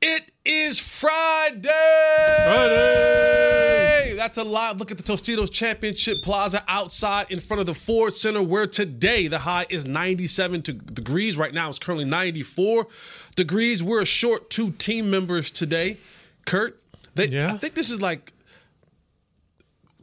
[0.00, 1.68] It is Friday.
[2.44, 4.14] Friday.
[4.16, 8.14] That's a live look at the Tostitos Championship Plaza outside in front of the Ford
[8.14, 11.36] Center, where today the high is 97 degrees.
[11.36, 12.86] Right now it's currently 94
[13.36, 13.82] degrees.
[13.82, 15.96] We're a short two team members today.
[16.44, 16.80] Kurt,
[17.14, 17.52] they, Yeah.
[17.52, 18.32] I think this is like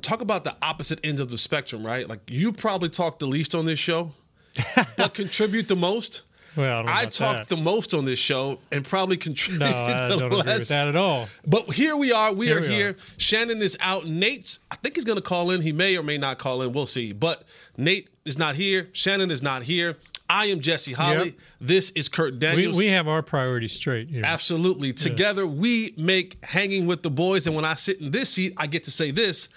[0.02, 2.08] talk about the opposite ends of the spectrum, right?
[2.08, 4.14] Like you probably talk the least on this show,
[4.98, 6.24] but contribute the most.
[6.56, 7.50] Well, I, I about talk that.
[7.50, 10.88] the most on this show and probably contribute No, I the don't agree with that
[10.88, 11.28] at all.
[11.46, 12.34] But here we are.
[12.34, 12.90] We Here are we here.
[12.92, 12.96] are.
[13.18, 14.06] Shannon is out.
[14.08, 15.62] Nate's, I think he's going to call in.
[15.62, 16.72] He may or may not call in.
[16.74, 17.12] We'll see.
[17.14, 17.44] But
[17.78, 18.90] Nate is not here.
[18.94, 19.98] Shannon is not here.
[20.28, 21.26] I am Jesse Holley.
[21.26, 21.34] Yep.
[21.62, 22.76] This is Kurt We, Daniels.
[22.76, 24.24] we have our priorities straight here.
[24.26, 24.92] Absolutely.
[24.92, 27.46] Together, we make hanging with the boys.
[27.46, 29.50] And when I sit in this seat, I get to say this.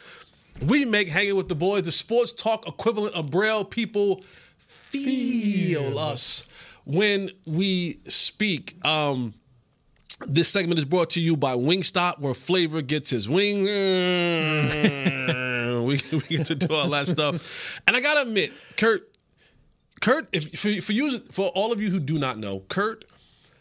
[0.61, 3.65] We make hanging with the boys the sports talk equivalent of Braille.
[3.65, 4.23] People
[4.59, 6.43] feel us
[6.89, 8.85] when we speak.
[8.85, 9.35] Um,
[10.27, 13.65] this segment is brought to you by Wingstop, where flavor gets his wing.
[15.87, 17.81] we, we get to do all that stuff.
[17.87, 19.17] And I gotta admit, Kurt,
[20.01, 23.05] Kurt, if for, for you, for all of you who do not know, Kurt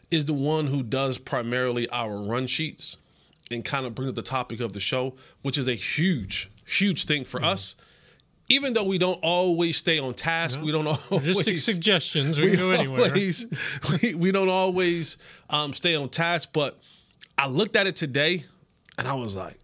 [0.09, 2.98] is the one who does primarily our run sheets
[3.52, 7.05] and kind of brings up the topic of the show, which is a huge, huge
[7.05, 7.75] thing for us.
[8.50, 12.40] Even though we don't always stay on task, we don't always Just suggestions.
[12.40, 13.12] We, can go anywhere.
[13.12, 13.36] right?
[14.02, 15.17] we, we don't always
[15.50, 16.80] um, stay on task, but
[17.38, 18.45] I looked at it today
[18.98, 19.60] and I was like,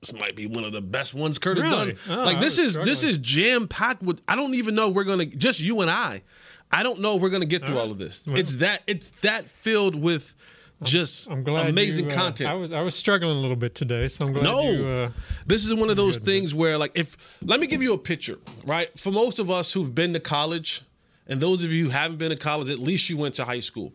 [0.00, 1.96] this might be one of the best ones Kurt has done.
[2.10, 4.20] Oh, like this is this is jam packed with.
[4.28, 6.22] I don't even know we're gonna just you and I.
[6.70, 8.24] I don't know we're gonna get through all of this.
[8.32, 10.34] it's that it's that filled with
[10.84, 12.50] just I'm glad amazing you, uh, content.
[12.50, 14.86] I was I was struggling a little bit today, so I'm glad No, you.
[14.86, 15.10] Uh,
[15.46, 18.38] this is one of those things where, like, if let me give you a picture,
[18.66, 18.96] right?
[18.98, 20.82] For most of us who've been to college,
[21.26, 23.60] and those of you who haven't been to college, at least you went to high
[23.60, 23.92] school.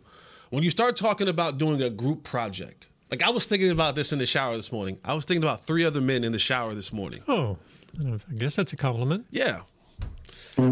[0.50, 4.12] When you start talking about doing a group project, like I was thinking about this
[4.12, 5.00] in the shower this morning.
[5.06, 7.22] I was thinking about three other men in the shower this morning.
[7.28, 7.58] oh,
[8.04, 9.26] I I guess that's a compliment.
[9.32, 9.62] Yeah.
[10.58, 10.64] I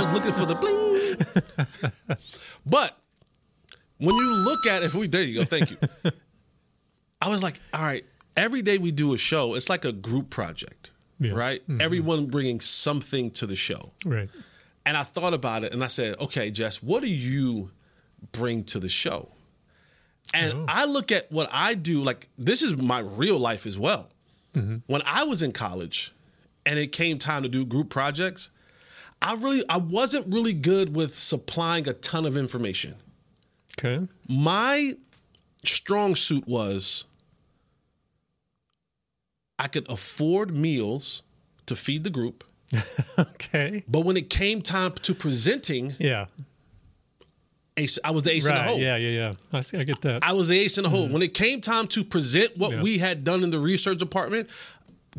[0.00, 2.18] was looking for the bling.
[2.66, 2.98] but
[3.98, 5.76] when you look at if we there you go, thank you.
[7.20, 8.04] I was like, all right,
[8.36, 10.90] every day we do a show, it's like a group project.
[11.18, 11.32] Yeah.
[11.32, 11.62] Right?
[11.80, 13.92] Everyone bringing something to the show.
[14.04, 14.28] Right.
[14.84, 17.70] And I thought about it and I said, okay, Jess, what do you
[18.32, 19.30] bring to the show?
[20.34, 20.64] And Oh.
[20.68, 24.10] I look at what I do, like this is my real life as well.
[24.54, 24.78] Mm-hmm.
[24.86, 26.12] When I was in college
[26.66, 28.50] and it came time to do group projects,
[29.22, 32.96] I really I wasn't really good with supplying a ton of information.
[33.78, 34.06] Okay.
[34.28, 34.92] My
[35.64, 37.04] strong suit was
[39.58, 41.22] I could afford meals
[41.66, 42.44] to feed the group.
[43.16, 43.84] Okay.
[43.86, 46.26] But when it came time to presenting, Yeah.
[47.76, 48.78] ace, I was the ace in the hole.
[48.78, 48.96] Yeah.
[48.96, 49.10] Yeah.
[49.10, 49.32] Yeah.
[49.52, 50.24] I, see- I get that.
[50.24, 51.06] I was the ace in the hole.
[51.08, 52.78] When it came time to present what Mm-hmm.
[52.78, 52.82] Yeah.
[52.82, 54.50] we had done in the research department,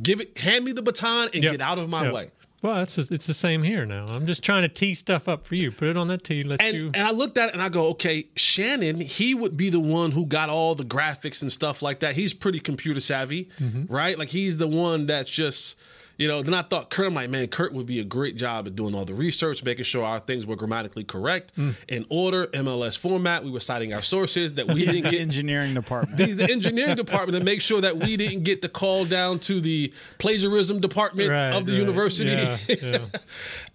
[0.01, 1.51] give it, hand me the baton and Yep.
[1.53, 2.13] get out of my Yep.
[2.13, 2.31] way.
[2.65, 4.05] Well, it's it's the same here now.
[4.09, 5.71] I'm just trying to tee stuff up for you.
[5.71, 6.43] Put it on that tee.
[6.43, 6.85] Let And, you.
[6.93, 10.11] and I looked at it and I go, okay, Shannon, he would be the one
[10.11, 12.15] who got all the graphics and stuff like that.
[12.15, 13.93] He's pretty computer savvy, Mm-hmm.
[13.93, 14.17] right?
[14.17, 15.75] Like he's the one that's just,
[16.17, 16.41] you know.
[16.43, 18.95] Then I thought Kurt, I'm like, man, Kurt would be a great job at doing
[18.95, 21.75] all the research, making sure our things were grammatically correct, Mm.
[21.87, 23.43] in order, MLS format.
[23.43, 25.21] We were citing our sources that we didn't the get.
[25.21, 26.19] engineering department.
[26.19, 29.59] He's the engineering department to make sure that we didn't get the call down to
[29.61, 31.79] the plagiarism department Right, of the right.
[31.79, 32.29] university.
[32.31, 32.97] Yeah, yeah.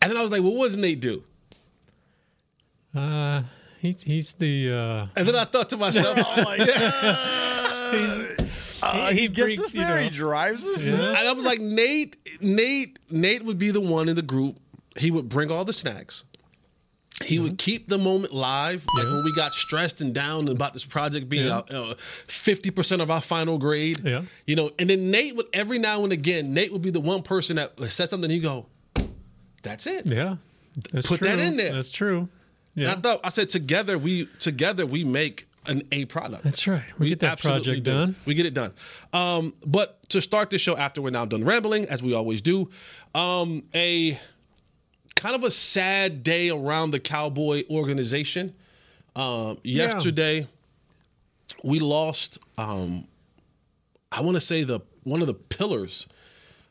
[0.02, 1.22] and then I was like, well, what does Nate do?
[2.94, 3.42] Uh,
[3.78, 4.70] he, he's the.
[4.74, 8.39] Uh, And then I thought to myself, oh my god!
[8.82, 9.96] Uh, he, he gets brings- us you there.
[9.96, 10.02] know.
[10.02, 10.96] he drives us Yeah.
[10.96, 11.08] there.
[11.16, 14.56] and I was like, Nate, Nate, Nate would be the one in the group.
[14.96, 16.24] He would bring all the snacks.
[17.22, 19.12] He would keep the moment live, like Yeah.
[19.12, 21.58] when we got stressed and down about this project being Yeah.
[21.70, 21.94] uh,
[22.26, 24.00] fifty percent of our final grade.
[24.02, 24.22] Yeah.
[24.46, 24.70] you know.
[24.78, 27.74] And then Nate would every now and again, Nate would be the one person that
[27.90, 28.30] said something.
[28.30, 28.66] And you go,
[29.62, 30.36] "That's it." yeah.
[30.92, 31.44] That's Put that true.
[31.46, 31.74] in there.
[31.74, 32.28] That's true.
[32.76, 32.92] And Yeah.
[32.92, 36.42] I thought I said together we together we make an A product.
[36.44, 36.82] That's right.
[36.98, 37.92] We, get that project do.
[37.92, 38.16] done.
[38.26, 38.72] We get it done.
[39.12, 42.68] Um, but to start this show after we're now done rambling, as we always do,
[43.14, 44.18] um, a
[45.14, 48.54] kind of a sad day around the Cowboy organization.
[49.16, 50.46] Um, yesterday,
[51.62, 52.38] we lost.
[52.58, 53.06] Um,
[54.12, 56.08] I want to say the one of the pillars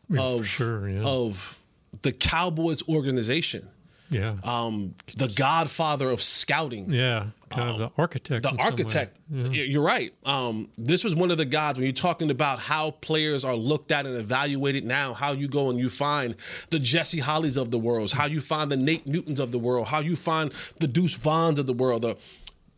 [0.09, 0.89] Yeah, of sure.
[0.89, 1.03] Yeah.
[1.03, 1.59] of
[2.01, 3.67] the Cowboys organization.
[4.09, 4.35] Yeah.
[4.43, 6.91] Um, the godfather of scouting.
[6.91, 7.27] yeah.
[7.49, 8.43] Kind of the architect.
[8.43, 8.63] the in some way.
[8.63, 9.17] architect.
[9.31, 10.13] Y- You're right.
[10.23, 13.91] Um, this was one of the gods when you're talking about how players are looked
[13.91, 15.13] at and evaluated now.
[15.15, 16.35] How you go and you find
[16.69, 19.87] the Jesse Holleys of the world, how you find the Nate Newtons of the world,
[19.87, 22.17] how you find the Deuce Vaughns of the world, the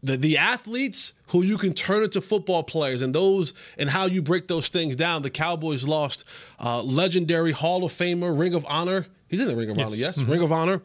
[0.04, 4.22] the, the athletes who you can turn into football players and those and how you
[4.22, 5.22] break those things down.
[5.22, 6.24] The Cowboys lost
[6.60, 9.06] uh, legendary Hall of Famer, Ring of Honor.
[9.28, 10.82] He's in the Ring of Honor, yes, Ring of Honor.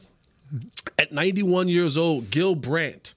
[0.98, 3.14] At 91 years old, Gil Brandt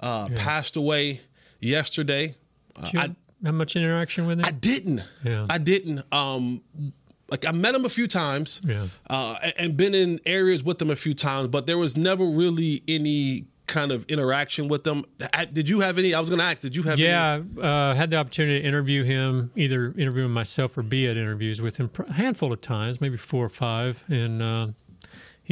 [0.00, 1.20] uh, passed away
[1.60, 2.34] yesterday.
[2.76, 3.02] Uh, Did you I,
[3.44, 4.44] have, much interaction with him?
[4.46, 5.02] I didn't.
[5.24, 5.46] Yeah.
[5.48, 6.02] I didn't.
[6.12, 6.62] Um,
[7.28, 8.86] like I met him a few times, Yeah.
[9.08, 12.82] uh, and, been in areas with him a few times, but there was never really
[12.88, 15.04] any kind of interaction with them.
[15.52, 16.12] Did you have any?
[16.12, 16.60] I was going to ask.
[16.60, 16.98] Did you have?
[16.98, 17.62] yeah, Any?
[17.62, 21.62] uh, had the opportunity to interview him, either interview him myself or be at interviews
[21.62, 24.66] with him a handful of times, maybe four or five, and uh,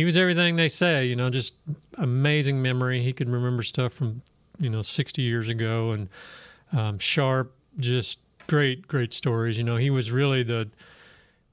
[0.01, 1.05] he was everything they say.
[1.05, 1.53] You know, just
[1.99, 3.03] amazing memory.
[3.03, 4.23] He could remember stuff from
[4.59, 6.09] you know sixty years ago, and
[6.73, 9.59] um, sharp, just great, great stories.
[9.59, 10.71] You know, he was really the.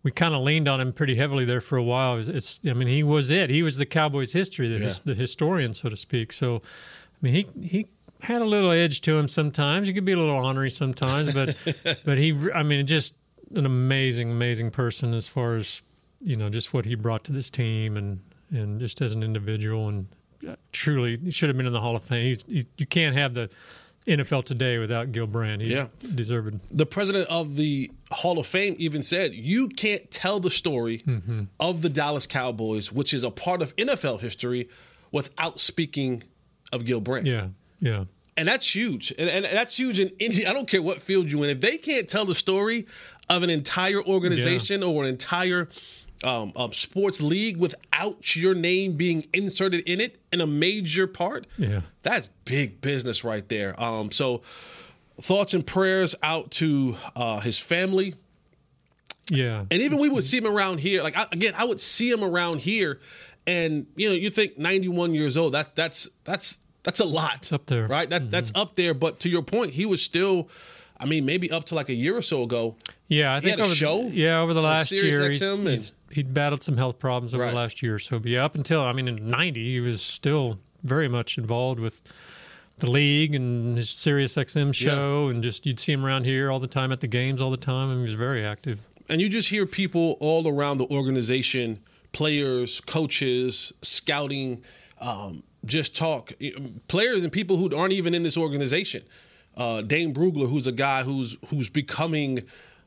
[0.04, 2.18] We kind of leaned on him pretty heavily there for a while.
[2.18, 3.50] It's, it's I mean, he was it.
[3.50, 6.32] He was the Cowboys' history, the, his, the historian, so to speak.
[6.32, 7.88] So, I mean, he he
[8.22, 9.88] had a little edge to him sometimes.
[9.88, 11.58] He could be a little ornery sometimes, but
[12.06, 13.16] but he, I mean, just
[13.54, 15.82] an amazing, amazing person as far as
[16.22, 18.22] you know, just what he brought to this team and
[18.52, 20.08] and just as an individual and
[20.48, 22.26] uh, truly, he should have been in the Hall of Fame.
[22.26, 23.50] He's, he, you can't have the
[24.08, 25.62] NFL today without Gil Brandt.
[25.64, 25.88] He Yeah.
[26.16, 26.60] deserved.
[26.70, 31.40] the president of the Hall of Fame even said, "You can't tell the story Mm-hmm.
[31.60, 34.70] of the Dallas Cowboys, which is a part of NFL history,
[35.12, 36.24] without speaking
[36.72, 37.48] of Gil Brandt." Yeah,
[37.82, 38.06] yeah,
[38.38, 39.12] and that's huge.
[39.18, 40.46] And, and that's huge in any.
[40.46, 41.50] I don't care what field you in.
[41.50, 42.86] If they can't tell the story
[43.30, 45.68] of an entire organization or an entire
[46.24, 51.46] um, um, sports league without your name being inserted in it in a major part,
[51.58, 51.82] Yeah.
[52.02, 53.80] that's big business right there.
[53.82, 54.42] Um, so,
[55.22, 58.16] thoughts and prayers out to uh, his family.
[59.30, 59.66] yeah.
[59.72, 61.04] And even we would see him around here.
[61.04, 63.00] Like I, again, I would see him around here,
[63.46, 65.54] and you know, you think 91 years old.
[65.54, 67.36] That's that's that's that's a lot.
[67.38, 67.88] It's up there.
[67.88, 68.10] right?
[68.10, 68.94] That that's up there.
[68.94, 70.50] But to your point, he was still.
[71.00, 72.76] I mean, maybe up to like a year or so ago.
[73.08, 75.68] Yeah, I think had a over show The, yeah, over the last year, he's, and-
[75.68, 77.50] he's, he'd battled some health problems over Right.
[77.52, 78.20] the last year or so.
[78.20, 82.02] But yeah, up until I mean, in '90, he was still very much involved with
[82.78, 86.60] the league and his Sirius XM show, and just you'd see him around here all
[86.60, 88.80] the time at the games all the time, and he was very active.
[89.10, 91.80] and you just hear people all around the organization
[92.14, 94.62] players coaches scouting
[95.00, 96.32] um, just talk
[96.88, 99.02] players and people who aren't even in this organization
[99.56, 102.44] uh, Dane Brugler who's a guy who's who's becoming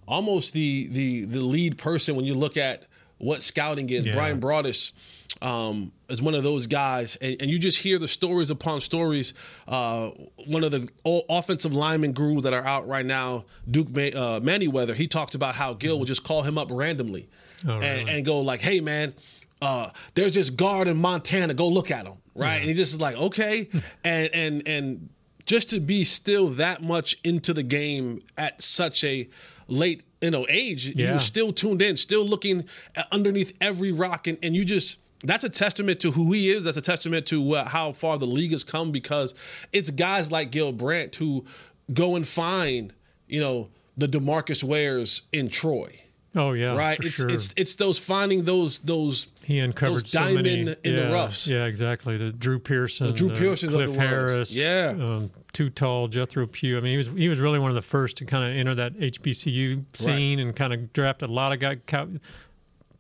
[0.09, 2.87] almost the the the lead person when you look at
[3.21, 4.15] what scouting is Yeah.
[4.15, 4.93] Brian Broaddus
[5.41, 9.33] um, is one of those guys, and, and you just hear the stories upon stories.
[9.69, 10.11] Uh,
[10.47, 10.89] one of the
[11.29, 15.55] offensive lineman gurus that are out right now, Duke Ma- uh, Manyweather, he talks about
[15.55, 17.29] how Gil would just call him up randomly
[17.69, 18.11] Oh, and, really?
[18.11, 19.15] and go like, "Hey, man."
[19.63, 21.53] Uh, there's this guard in Montana.
[21.53, 22.57] Go look at him, right?
[22.57, 23.69] And he just is like, okay,
[24.05, 25.09] and and and
[25.45, 29.29] just to be still that much into the game at such a
[29.71, 31.15] late you know age, Yeah.
[31.15, 32.65] was still tuned in, still looking
[33.13, 36.65] underneath every rock, and, and you just that's a testament to who he is.
[36.65, 39.35] That's a testament to uh, how far the league has come because
[39.73, 41.45] it's guys like Gil Brandt who
[41.93, 42.93] go and find
[43.29, 46.01] you know the Demarcus Wares in Troy,
[46.35, 46.99] Oh yeah, right?
[47.01, 47.29] it's sure.
[47.31, 51.11] it's it's those finding those those he uncovered those so diamond many in the yeah,
[51.13, 51.49] roughs.
[51.49, 52.17] Yeah, exactly.
[52.17, 54.01] The Drew Pearson, The Drew uh, Pearsons of Cliff the.
[54.01, 54.91] Harris, Yeah.
[54.99, 56.77] um, Too Tall, Jethro Pugh.
[56.77, 58.75] I mean, he was he was really one of the first to kind of enter
[58.77, 61.79] that HBCU scene and kind of draft a lot of guys.
[61.87, 62.09] Cow,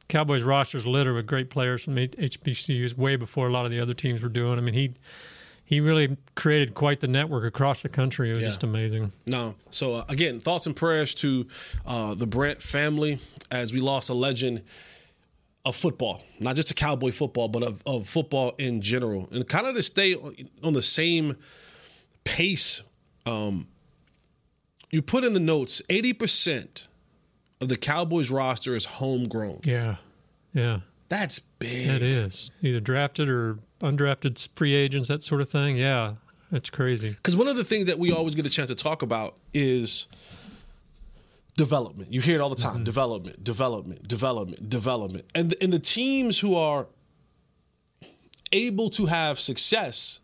[0.09, 3.95] Cowboys rosters littered with great players from HBCUs way before a lot of the other
[3.95, 4.59] teams were doing.
[4.59, 4.95] I mean, he
[5.65, 8.31] he really created quite the network across the country.
[8.31, 8.49] It was Yeah.
[8.49, 9.13] just amazing.
[9.29, 9.55] No.
[9.71, 11.47] So uh, again, thoughts and prayers to
[11.87, 13.21] uh, the Brandt family
[13.53, 14.63] as we lost a legend
[15.65, 19.67] of football, not just a cowboy football, but of, of football in general, and kind
[19.67, 20.15] of to stay
[20.63, 21.37] on the same
[22.25, 22.83] pace.
[23.27, 23.69] Um,
[24.91, 26.89] you put in the notes, eighty percent
[27.61, 29.61] of the Cowboys roster is homegrown.
[29.65, 29.97] Yeah,
[30.55, 30.81] yeah.
[31.11, 31.89] That's big.
[31.89, 35.77] It is either drafted or undrafted free agents, that sort of thing.
[35.77, 36.15] Yeah,
[36.51, 37.11] that's crazy.
[37.11, 40.07] Because one of the things that we always get a chance to talk about is
[41.65, 42.13] development.
[42.13, 42.85] You hear it all the time: mm-hmm.
[42.85, 45.25] development, development, development, development.
[45.35, 46.87] And and the teams who are
[48.53, 50.21] able to have success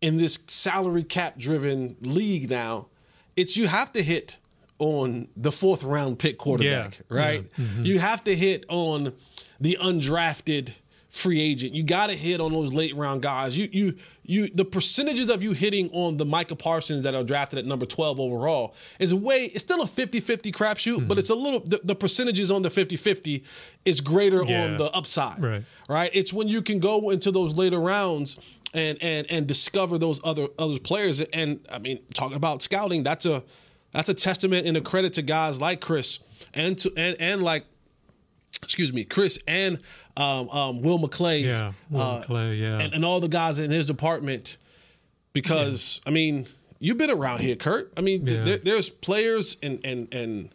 [0.00, 2.88] in this salary cap driven league now,
[3.36, 4.38] it's you have to hit
[4.78, 7.16] on the fourth round pick quarterback, Yeah.
[7.22, 7.50] right?
[7.56, 7.82] Mm-hmm.
[7.84, 9.12] You have to hit on
[9.60, 10.72] the undrafted
[11.18, 11.74] free agent.
[11.74, 13.56] You got to hit on those late round guys.
[13.56, 17.58] You you you the percentages of you hitting on the Micah Parsons that are drafted
[17.58, 21.18] at number 12 overall is way it's still a 50-50 crapshoot, but mm-hmm.
[21.18, 23.42] it's a little the, the percentages on the 50-50
[23.84, 24.64] is greater Yeah.
[24.64, 25.42] on the upside.
[25.42, 25.64] Right.
[25.88, 26.10] Right?
[26.14, 28.38] It's when you can go into those later rounds
[28.72, 33.26] and and and discover those other other players and I mean talk about scouting, that's
[33.26, 33.42] a
[33.92, 36.20] that's a testament and a credit to guys like Chris
[36.54, 37.64] and to and and like
[38.62, 39.78] excuse me, Chris and
[40.16, 41.44] um, um, Will McClay.
[41.44, 42.78] Yeah, Will uh, McClay, yeah.
[42.78, 44.56] and, and all the guys in his department.
[45.32, 46.46] Because I mean,
[46.80, 47.92] you've been around here, Kurt.
[47.96, 48.44] I mean, Yeah.
[48.44, 50.50] there, there's players and and and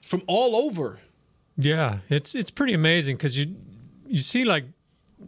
[0.00, 1.00] from all over.
[1.56, 3.56] Yeah, it's it's pretty amazing because you
[4.06, 4.64] you see like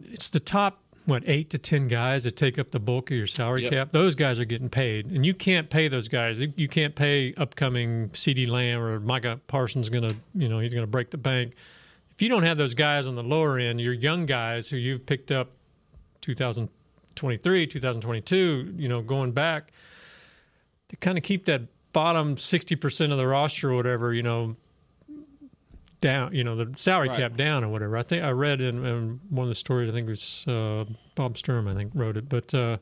[0.05, 3.27] it's the top what eight to ten guys that take up the bulk of your
[3.27, 3.71] salary Yep.
[3.71, 3.91] cap.
[3.91, 6.39] Those guys are getting paid, and you can't pay those guys.
[6.39, 9.89] You can't pay upcoming CeeDee Lamb or Micah Parsons.
[9.89, 11.53] Going to you know he's going to break the bank.
[12.21, 15.07] If you don't have those guys on the lower end, your young guys who you've
[15.07, 15.53] picked up
[16.21, 19.71] 2023, 2022, you know, going back
[20.89, 21.63] to kind of keep that
[21.93, 24.55] bottom 60% of the roster or whatever, you know,
[25.99, 27.17] down, you know, the salary Right.
[27.17, 27.97] cap down or whatever.
[27.97, 30.85] I think I read in, in one of the stories, I think it was uh,
[31.15, 32.29] Bob Sturm, I think, wrote it.
[32.29, 32.77] But uh,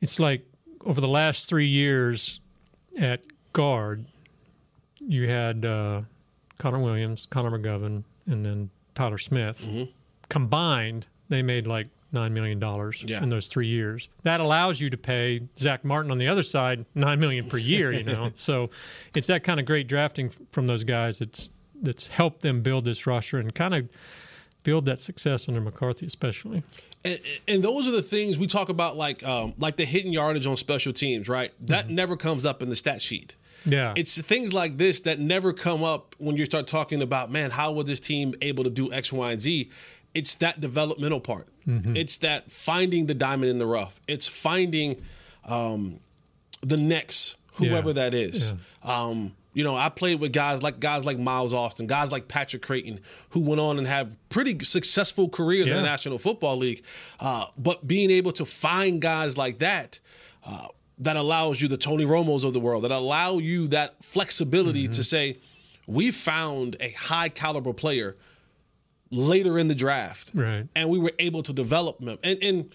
[0.00, 0.46] it's like
[0.82, 2.38] over the last three years
[2.96, 3.22] at
[3.52, 4.04] guard,
[5.00, 6.02] you had uh,
[6.58, 9.66] Connor Williams, Connor McGovern, and then Tyler Smith.
[10.28, 12.60] Combined, they made like $9 million
[13.06, 13.22] Yeah.
[13.22, 14.08] in those three years.
[14.22, 17.92] That allows you to pay Zack Martin on the other side 9 million per year,
[17.92, 18.30] you know?
[18.36, 18.70] so
[19.14, 21.50] it's that kind of great drafting from those guys that's,
[21.82, 23.88] that's helped them build this roster and kind of
[24.62, 26.62] build that success under McCarthy, especially.
[27.04, 27.18] And,
[27.48, 30.56] and those are the things we talk about, like um, like the hitting yardage on
[30.56, 31.50] special teams, right?
[31.66, 33.34] That never comes up in the stat sheet.
[33.64, 33.94] Yeah.
[33.96, 37.72] It's things like this that never come up when you start talking about, man, how
[37.72, 39.70] was this team able to do X, Y, and Z?
[40.14, 41.48] It's that developmental part.
[41.66, 44.00] It's that finding the diamond in the rough.
[44.08, 45.00] It's finding
[45.44, 46.00] um,
[46.62, 47.94] the next, whoever Yeah.
[47.94, 48.54] that is.
[48.82, 52.62] Um, you know, I played with guys like guys like Miles Austin, guys like Patrick
[52.62, 52.98] Crayton,
[53.30, 56.82] who went on and have pretty successful careers in the National Football League.
[57.20, 60.00] Uh, but being able to find guys like that,
[60.44, 60.68] uh,
[61.00, 64.92] that allows you the Tony Romos of the world, that allow you that flexibility Mm-hmm.
[64.92, 65.38] to say,
[65.86, 68.16] we found a high caliber player
[69.10, 70.68] later in the draft, Right.
[70.76, 72.70] And we were able to develop them, and and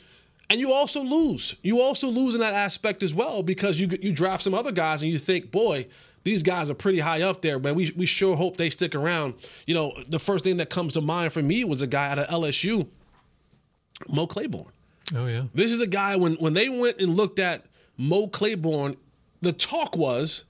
[0.50, 1.56] and you also lose.
[1.64, 5.02] You also lose in that aspect as well because you you draft some other guys
[5.04, 5.88] and you think, boy.
[6.24, 9.36] These guys are pretty high up there, but we, we sure hope they stick around.
[9.68, 12.18] You know, the first thing that comes to mind for me was a guy out
[12.18, 12.88] of LSU,
[14.10, 14.72] Mo Claiborne.
[15.16, 15.44] Oh, yeah.
[15.54, 17.64] This is a guy when when they went and looked at
[17.98, 18.98] Mo Claiborne,
[19.42, 20.46] the talk was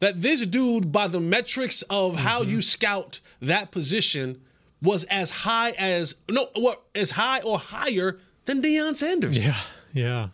[0.00, 2.50] that this dude, by the metrics of how Mm-hmm.
[2.50, 4.40] you scout that position,
[4.82, 9.36] was as high as no, what as high or higher than Deion Sanders.
[9.44, 9.58] Yeah.
[9.92, 10.28] Yeah.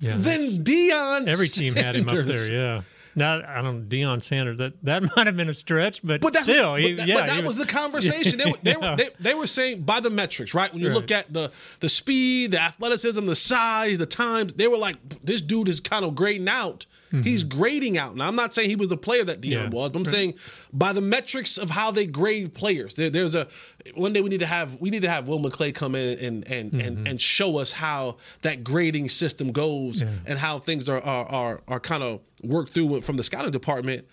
[0.00, 0.14] Yeah.
[0.16, 1.28] Then Deion.
[1.28, 2.50] every team had him up there.
[2.52, 2.82] Yeah.
[3.18, 4.58] Not, I don't, Deion Sanders.
[4.58, 7.14] That that might have been a stretch, but, But that's still, but he- that, yeah,
[7.14, 8.38] but that he was the conversation.
[8.38, 10.72] They, were, they, were, they, they were saying by the metrics, right?
[10.72, 14.78] When you look at the the speed, the athleticism, the size, the times, they were
[14.78, 16.86] like, this dude is kind of grading out.
[17.10, 18.16] He's grading out.
[18.16, 19.72] Now, I'm not saying he was the player that Deion Mm-hmm.
[19.72, 19.80] Yeah.
[19.80, 20.34] was, but I'm saying
[20.72, 22.96] by the metrics of how they grade players.
[22.96, 23.48] There, there's a
[23.94, 26.46] one day we need to have we need to have Will McClay come in and
[26.48, 26.80] and Mm-hmm.
[26.80, 31.60] and, and show us how that grading system goes and how things are are are,
[31.66, 34.06] are kind of worked through from the scouting department.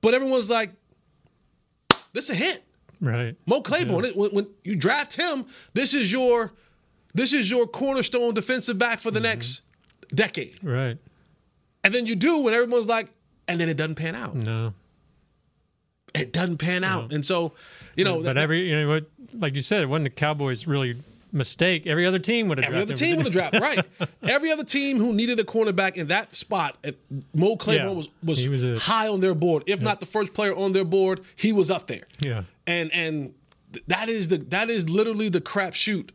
[0.00, 0.70] But everyone's like,
[2.12, 2.62] this is a hit.
[3.00, 3.34] right.
[3.46, 6.52] Mo Claiborne, when, when you draft him, this is your
[7.14, 9.24] this is your cornerstone defensive back for the Mm-hmm.
[9.24, 9.62] next
[10.14, 10.62] decade.
[10.62, 10.98] Right.
[11.84, 13.08] And then you do, and everyone's like,
[13.46, 14.34] and then it doesn't pan out.
[14.34, 14.72] No.
[16.14, 17.12] It doesn't pan out.
[17.12, 17.52] And so,
[17.96, 19.06] you know, But every, you know, what,
[19.38, 20.96] like you said, it wasn't the Cowboys' really
[21.32, 21.86] mistake.
[21.88, 22.82] Every other team would have drafted.
[22.82, 23.84] every other team would have drafted right.
[24.22, 26.76] Every other team who needed a cornerback in that spot,
[27.34, 28.78] Mo Claiborne Yeah, was was, was it.
[28.78, 29.64] high on their board.
[29.66, 32.04] If not the first player on their board, he was up there.
[32.20, 32.44] Yeah.
[32.68, 33.34] and and
[33.88, 36.12] that is the that is literally the crap shoot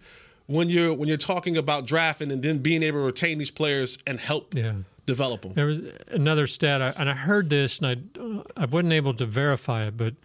[0.48, 3.98] when you're when you're talking about drafting and then being able to retain these players
[4.08, 4.76] and help Yeah.
[5.10, 5.54] Develop them.
[5.54, 7.88] There was another stat, I, and I heard this, and
[8.58, 10.16] I I wasn't able to verify it, but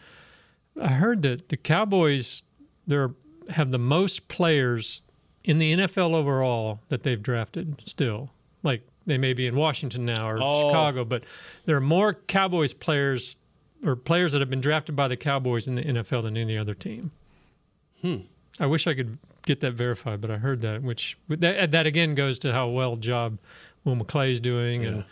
[0.81, 2.43] I heard that the Cowboys
[2.87, 2.99] they
[3.51, 5.03] have the most players
[5.43, 7.83] in the NFL overall that they've drafted.
[7.87, 8.31] Still,
[8.63, 10.69] like they may be in Washington now or Oh.
[10.69, 11.25] Chicago, but
[11.67, 13.37] there are more Cowboys players
[13.85, 16.75] or players that have been drafted by the Cowboys in the NFL than any other
[16.75, 17.11] team.
[18.01, 18.17] Hmm.
[18.61, 22.15] I wish I could get that verified, but I heard that, which that, that again
[22.15, 23.39] goes to how well job
[23.85, 25.05] Will McClay's doing and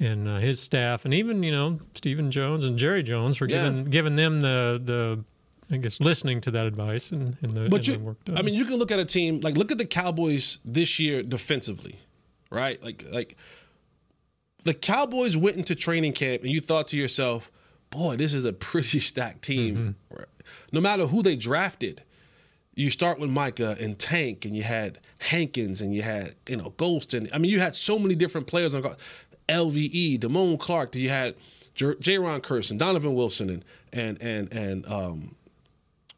[0.00, 3.64] and uh, his staff, and even you know Stephen Jones and Jerry Jones for Yeah.
[3.64, 5.24] giving giving them the the
[5.74, 8.36] I guess listening to that advice and, and the, But and you, the work done.
[8.36, 11.22] I mean, you can look at a team like look at the Cowboys this year
[11.22, 11.96] defensively,
[12.50, 12.82] right?
[12.82, 13.36] Like like
[14.64, 17.50] the Cowboys went into training camp and you thought to yourself,
[17.90, 19.96] boy, this is a pretty stacked team.
[20.10, 20.26] Right?
[20.72, 22.02] No matter who they drafted,
[22.74, 26.70] you start with Micah and Tank, and you had Hankins, and you had you know
[26.76, 28.82] Ghost, and I mean you had so many different players on
[29.48, 31.34] LVE, Damone Clark, you had
[31.74, 35.34] J- Ron Curson, Donovan Wilson, and and and and um,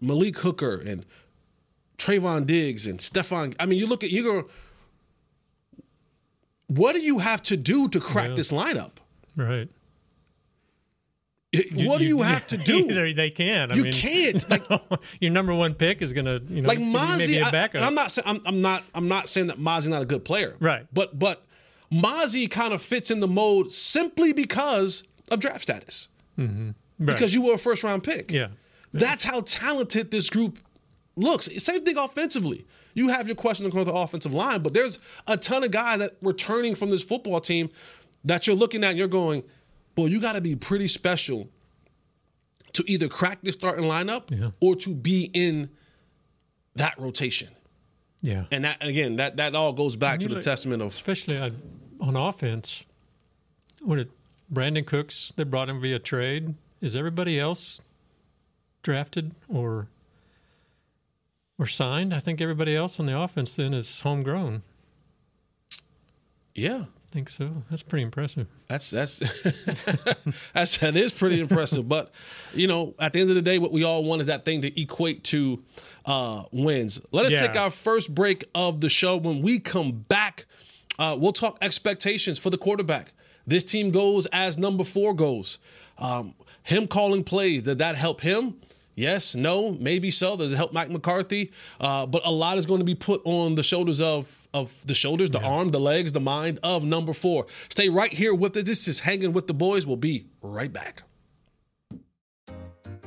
[0.01, 1.05] Malik Hooker and
[1.99, 3.55] Trevon Diggs and Stephon.
[3.59, 4.49] I mean, you look at you go.
[6.69, 8.35] What do you have to do to crack Yeah.
[8.35, 8.93] this lineup?
[9.37, 9.69] right.
[11.75, 12.87] What do you, have to do?
[12.95, 13.73] they, they can.
[13.73, 14.45] I you mean, can't.
[14.51, 14.65] Like,
[15.21, 17.77] your number one pick is gonna you know like Mazi, backup.
[17.77, 18.17] and I'm not.
[18.25, 18.83] I'm, I'm not.
[18.95, 20.57] I'm not saying that Mazi's not a good player.
[20.61, 20.87] Right.
[20.93, 21.45] But but
[21.93, 26.09] Mazi kind of fits in the mold simply because of draft status.
[26.39, 26.67] Mm-hmm.
[26.67, 27.15] Right.
[27.15, 28.31] Because you were a first round pick.
[28.31, 28.49] yeah.
[28.93, 30.59] That's how talented this group
[31.17, 31.49] looks.
[31.63, 32.67] Same thing offensively.
[32.95, 36.17] You have your question on the offensive line, but there's a ton of guys that
[36.23, 37.69] returning from this football team
[38.25, 39.45] that you're looking at and you're going,
[39.97, 41.49] boy, you got to be pretty special
[42.75, 44.51] to either crack the starting lineup Yeah.
[44.61, 45.71] or to be in
[46.77, 47.49] that rotation.
[48.23, 48.45] Yeah.
[48.51, 51.57] And that again, that that all goes back to the look- testament of especially on,
[52.01, 52.85] on offense.
[53.83, 54.11] What it
[54.53, 55.33] Brandin Cooks?
[55.37, 56.55] They brought him via trade.
[56.81, 57.81] Is everybody else
[58.83, 59.89] drafted or
[61.59, 62.13] or signed?
[62.13, 64.63] I think everybody else on the offense then is homegrown.
[66.55, 66.85] yeah.
[67.09, 67.63] I think so.
[67.71, 68.47] That's pretty impressive.
[68.69, 69.19] That's that's
[70.53, 71.89] that's that is pretty impressive.
[71.89, 72.11] But
[72.53, 74.61] you know, at the end of the day, what we all want is that thing
[74.63, 75.63] to equate to
[76.05, 77.01] uh, wins.
[77.13, 77.47] Let us Yeah.
[77.47, 79.17] take our first break of the show.
[79.17, 80.47] When we come back,
[80.99, 83.13] uh, we'll talk expectations for the quarterback.
[83.47, 85.59] This team goes as number four goes.
[85.99, 88.57] Um, him calling plays did that help him?
[88.97, 90.37] Yes, no, maybe so.
[90.37, 91.53] Does it help Mike McCarthy?
[91.79, 94.95] Uh, but a lot is going to be put on the shoulders of of the
[94.95, 97.47] shoulders, the arm, the legs, the mind of number four.
[97.69, 98.65] Stay right here with us.
[98.65, 99.87] This is hanging with the boys.
[99.87, 101.03] We'll be right back.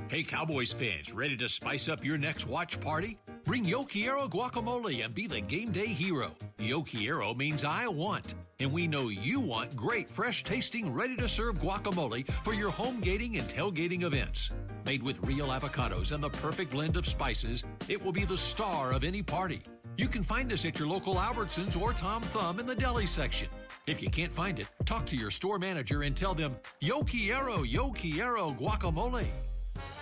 [0.09, 3.19] Hey, Cowboys fans, ready to spice up your next watch party?
[3.43, 6.31] Bring Yo Quiero guacamole and be the game day hero.
[6.57, 11.27] Yo Quiero means I want, and we know you want great, fresh tasting, ready to
[11.27, 14.49] serve guacamole for your home gating and tailgating events.
[14.83, 18.91] Made with real avocados and the perfect blend of spices, it will be the star
[18.91, 19.61] of any party.
[19.99, 23.49] You can find us at your local Albertsons or Tom Thumb in the deli section.
[23.85, 27.63] If you can't find it, talk to your store manager and tell them, Yo Quiero,
[27.63, 29.27] Yo Quiero guacamole.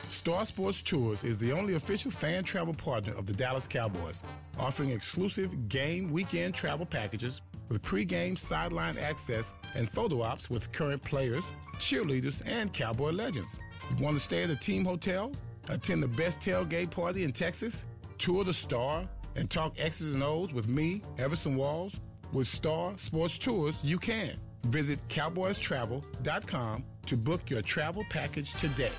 [0.08, 4.22] Star Sports Tours is the only official fan travel partner of the Dallas Cowboys,
[4.60, 11.02] offering exclusive game weekend travel packages with pregame sideline access and photo ops with current
[11.02, 13.58] players, cheerleaders, and Cowboy legends.
[13.98, 15.32] You want to stay at a team hotel,
[15.70, 17.86] attend the best tailgate party in Texas,
[18.20, 22.00] tour the Star, and talk X's and O's with me, Everson Walls?
[22.34, 24.36] With Star Sports Tours, you can.
[24.66, 28.92] Visit cowboystravel.com to book your travel package today.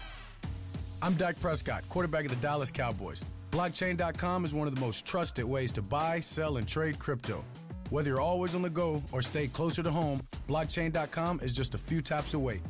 [1.02, 3.22] I'm Dak Prescott, quarterback of the Dallas Cowboys.
[3.50, 7.44] Blockchain.com is one of the most trusted ways to buy, sell, and trade crypto.
[7.90, 11.78] Whether you're always on the go or stay closer to home, blockchain.com is just a
[11.78, 12.60] few taps away.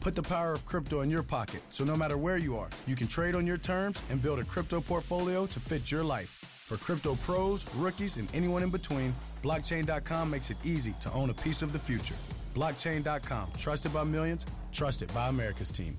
[0.00, 2.96] Put the power of crypto in your pocket so no matter where you are, you
[2.96, 6.39] can trade on your terms and build a crypto portfolio to fit your life.
[6.70, 11.34] For crypto pros, rookies, and anyone in between, blockchain.com makes it easy to own a
[11.34, 12.14] piece of the future.
[12.54, 15.98] Blockchain.com, trusted by millions, trusted by America's team.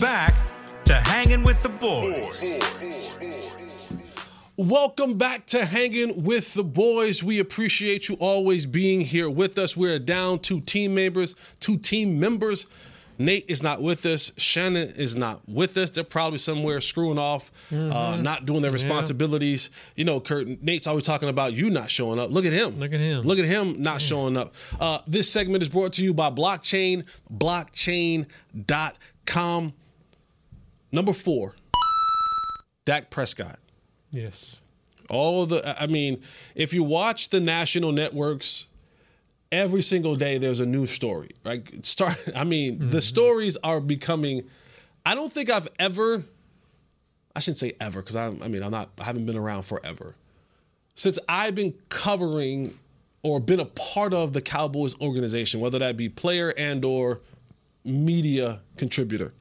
[0.00, 0.34] Back
[0.84, 2.88] to Hanging with the Boys.
[4.56, 7.22] Welcome back to Hanging with the Boys.
[7.22, 9.76] We appreciate you always being here with us.
[9.76, 12.66] We're down two team members, two team members.
[13.24, 14.32] Nate is not with us.
[14.36, 15.90] Shannon is not with us.
[15.90, 18.22] They're probably somewhere screwing off, uh, Mhm.
[18.22, 18.74] not doing their Yeah.
[18.74, 19.70] responsibilities.
[19.96, 22.30] You know, Kurt, Nate's always talking about you not showing up.
[22.30, 22.78] Look at him.
[22.80, 23.22] Look at him.
[23.24, 24.54] Look at him not showing up.
[24.80, 29.72] Uh, this segment is brought to you by Blockchain, blockchain.com.
[30.90, 31.54] Number four,
[32.84, 33.58] Dak Prescott.
[34.10, 34.60] Yes.
[35.08, 36.20] All of the, I mean,
[36.54, 38.66] if you watch the national networks,
[39.52, 41.30] every single day there's a new story.
[41.44, 41.84] Right?
[41.84, 42.18] Start.
[42.34, 42.98] I mean, the mm-hmm.
[42.98, 44.44] stories are becoming.
[45.06, 46.24] I don't think I've ever.
[47.36, 48.26] I shouldn't say ever because I.
[48.26, 48.90] I mean, I'm not.
[48.98, 50.16] I haven't been around forever.
[50.94, 52.78] Since I've been covering
[53.22, 57.20] or been a part of the Cowboys organization, whether that be player and or
[57.84, 59.32] media contributor.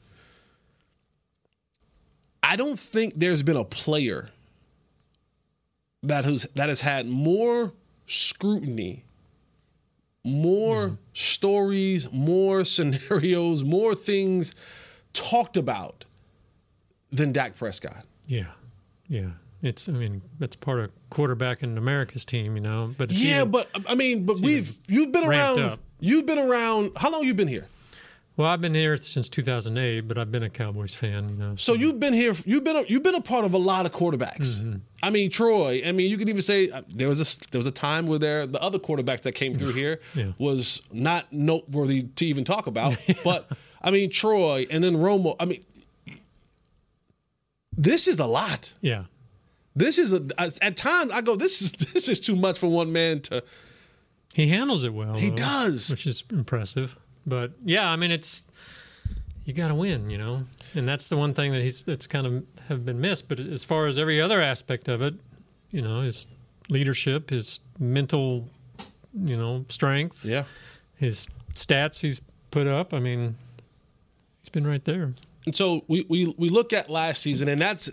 [2.43, 4.30] I don't think there's been a player
[6.04, 7.71] that has that has had more
[8.08, 9.04] scrutiny,
[10.23, 10.95] more mm-hmm.
[11.13, 14.53] stories, more scenarios, more things
[15.13, 16.05] talked about
[17.12, 18.05] than Dak Prescott.
[18.27, 18.45] Yeah.
[19.07, 19.31] Yeah.
[19.62, 22.95] It's, I mean, that's part of quarterback in America's team, you know.
[22.97, 25.60] But it's Yeah, even- but I mean, but we've you've been around.
[25.60, 25.79] up.
[25.99, 26.93] You've been around.
[26.95, 27.67] How long you been here?
[28.38, 31.56] Well, I've been here since 2008, but I've been a Cowboys fan, you know.
[31.58, 32.34] So you've been here.
[32.46, 34.60] You've been a, you've been a part of a lot of quarterbacks.
[34.60, 34.76] Mm-hmm.
[35.04, 35.82] I mean, Troy.
[35.86, 38.20] I mean, you could even say uh, there was a there was a time where
[38.20, 40.32] there the other quarterbacks that came through here Yeah.
[40.39, 42.98] was not noteworthy to even talk about.
[43.24, 43.50] But
[43.82, 45.36] I mean, Troy and then Romo.
[45.39, 45.62] I mean,
[47.76, 48.74] this is a lot.
[48.82, 49.06] Yeah.
[49.76, 50.26] This is a
[50.62, 53.44] at times I go this is this is too much for one man to.
[54.34, 55.15] He handles it well.
[55.15, 55.89] He though, does.
[55.89, 56.96] which is impressive.
[57.25, 58.43] But yeah, I mean, it's
[59.45, 62.27] you got to win, you know, and that's the one thing that he's that's kind
[62.27, 63.27] of have been missed.
[63.27, 65.15] But as far as every other aspect of it,
[65.71, 66.27] you know, his
[66.69, 68.49] leadership, his mental,
[69.13, 70.45] you know, strength, yeah,
[70.95, 72.93] his stats he's put up.
[72.93, 73.36] I mean,
[74.41, 75.13] he's been right there.
[75.45, 77.89] And so we, we we look at last season, and that's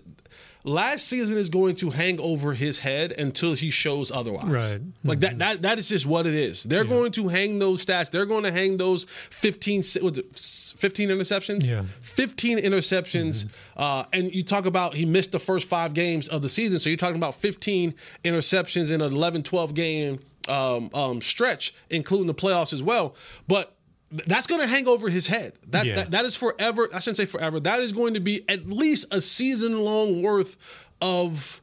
[0.69, 4.45] last season is going to hang over his head until he shows otherwise.
[4.45, 4.81] Right.
[5.03, 6.63] Like that that that is just what it is.
[6.63, 8.11] They're going to hang those stats.
[8.11, 10.39] They're going to hang those 15 was it
[10.79, 11.69] 15 interceptions?
[11.69, 11.85] Yeah.
[12.03, 13.51] 15 interceptions.
[13.77, 16.79] Uh, and you talk about he missed the first 5 games of the season.
[16.79, 22.27] So you're talking about 15 interceptions in an 11 12 game um, um, stretch including
[22.27, 23.15] the playoffs as well.
[23.47, 23.78] But
[24.11, 25.55] that's going to hang over his head.
[25.69, 25.95] That, Yeah.
[25.97, 26.89] that that is forever.
[26.93, 27.61] I shouldn't say forever.
[27.61, 30.57] That is going to be at least a season long worth
[31.01, 31.61] of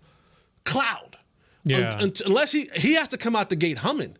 [0.63, 1.17] cloud.
[1.63, 1.89] Yeah.
[1.93, 4.17] Un- un- unless he he has to come out the gate humming.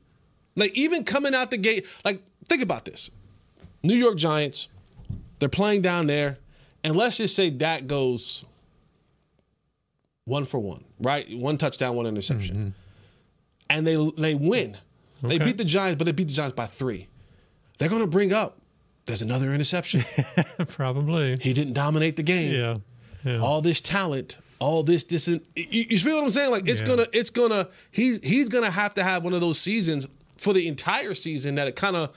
[0.56, 3.12] Like even coming out the gate, like think about this.
[3.84, 4.70] New York Giants,
[5.40, 6.38] they're playing down there,
[6.84, 8.46] and let's just say Dak goes
[10.24, 11.28] one for one, right?
[11.38, 12.70] One touchdown, one interception, mm-hmm.
[13.70, 14.78] and they they win.
[15.22, 17.08] They beat the Giants, but they beat the Giants by three.
[17.78, 18.60] They're going to bring up.
[19.06, 20.04] There's another interception.
[20.68, 21.38] Probably.
[21.40, 22.54] He didn't dominate the game.
[22.56, 22.78] Yeah.
[23.24, 23.40] yeah.
[23.40, 26.50] All this talent, all this you, you feel what I'm saying?
[26.52, 26.88] Like it's Yeah.
[26.88, 30.08] gonna it's gonna he's he's gonna have to have one of those seasons
[30.38, 32.16] for the entire season that it kind of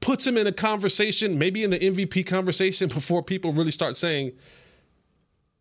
[0.00, 4.32] puts him in a conversation, maybe in the MVP conversation before people really start saying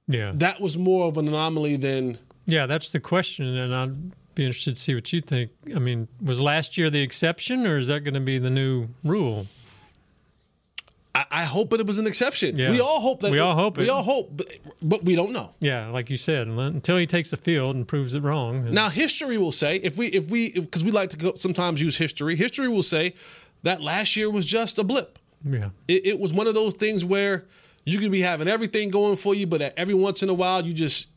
[0.08, 0.32] yeah.
[0.36, 4.76] that was more of an anomaly than Yeah, that's the question, and I'd be interested
[4.76, 5.52] to see what you think.
[5.76, 8.88] I mean, was last year the exception, or is that going to be the new
[9.04, 9.48] rule?
[11.16, 12.56] I, I hope it was an exception.
[12.58, 12.70] Yeah.
[12.72, 13.90] We all hope that We all hope we it.
[13.90, 14.48] all hope, but,
[14.82, 15.54] but we don't know.
[15.60, 18.72] Yeah, like you said, until he takes the field and proves it wrong.
[18.74, 21.98] Now, history will say if we if we because we like to go, sometimes use
[21.98, 22.36] history.
[22.36, 23.16] History will say
[23.64, 25.18] that last year was just a blip.
[25.44, 27.46] yeah, It, it was one of those things where
[27.86, 30.74] you could be having everything going for you, but every once in a while you
[30.74, 31.10] just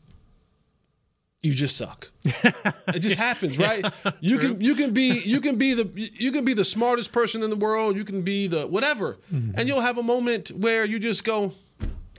[1.43, 2.09] you just suck.
[2.23, 3.85] it just happens, right?
[4.21, 5.85] You can you can be you can be the
[6.17, 7.95] you can be the smartest person in the world.
[7.97, 11.51] You can be the whatever, and you'll have a moment where you just go,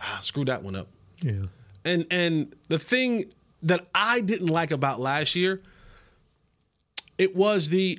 [0.01, 0.89] ah, screw that one up.
[1.23, 1.47] yeah,
[1.85, 3.33] And and the thing
[3.63, 5.63] that I didn't like about last year,
[7.17, 7.99] it was the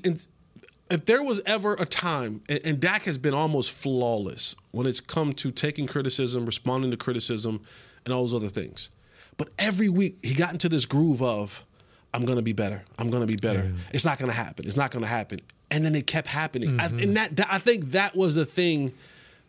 [0.91, 4.99] if there was ever a time, and, and Dak has been almost flawless when it's
[4.99, 7.61] come to taking criticism, responding to criticism,
[8.05, 8.89] and all those other things.
[9.37, 11.65] But every week he got into this groove of,
[12.13, 12.83] I'm gonna be better.
[12.97, 13.73] I'm gonna be better.
[13.91, 14.65] It's not gonna happen.
[14.65, 15.39] It's not gonna happen.
[15.71, 16.79] And then it kept happening.
[16.79, 17.13] I, and mm-hmm.
[17.13, 18.93] that, that I think that was the thing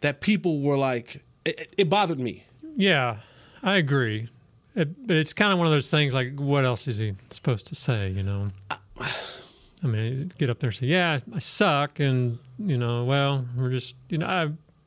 [0.01, 2.45] that people were like, it, it bothered me.
[2.77, 3.19] yeah.
[3.67, 4.29] I agree,
[4.77, 6.15] it, but it's kind of one of those things.
[6.15, 8.11] Like, what else is he supposed to say?
[8.11, 13.05] You know, I mean, get up there and say, "Yeah, I suck," and you know,
[13.05, 14.43] well, we're just, you know, I,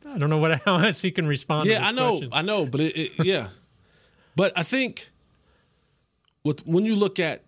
[0.09, 1.65] I don't know what how else he can respond.
[1.65, 2.31] to Yeah, I know, questions.
[2.33, 3.49] I know, but it, it yeah,
[4.39, 5.09] but I think
[6.45, 7.43] with when you look at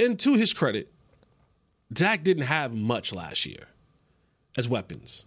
[0.00, 0.90] and to his credit,
[1.92, 3.68] Dak didn't have much last year
[4.56, 5.26] as weapons,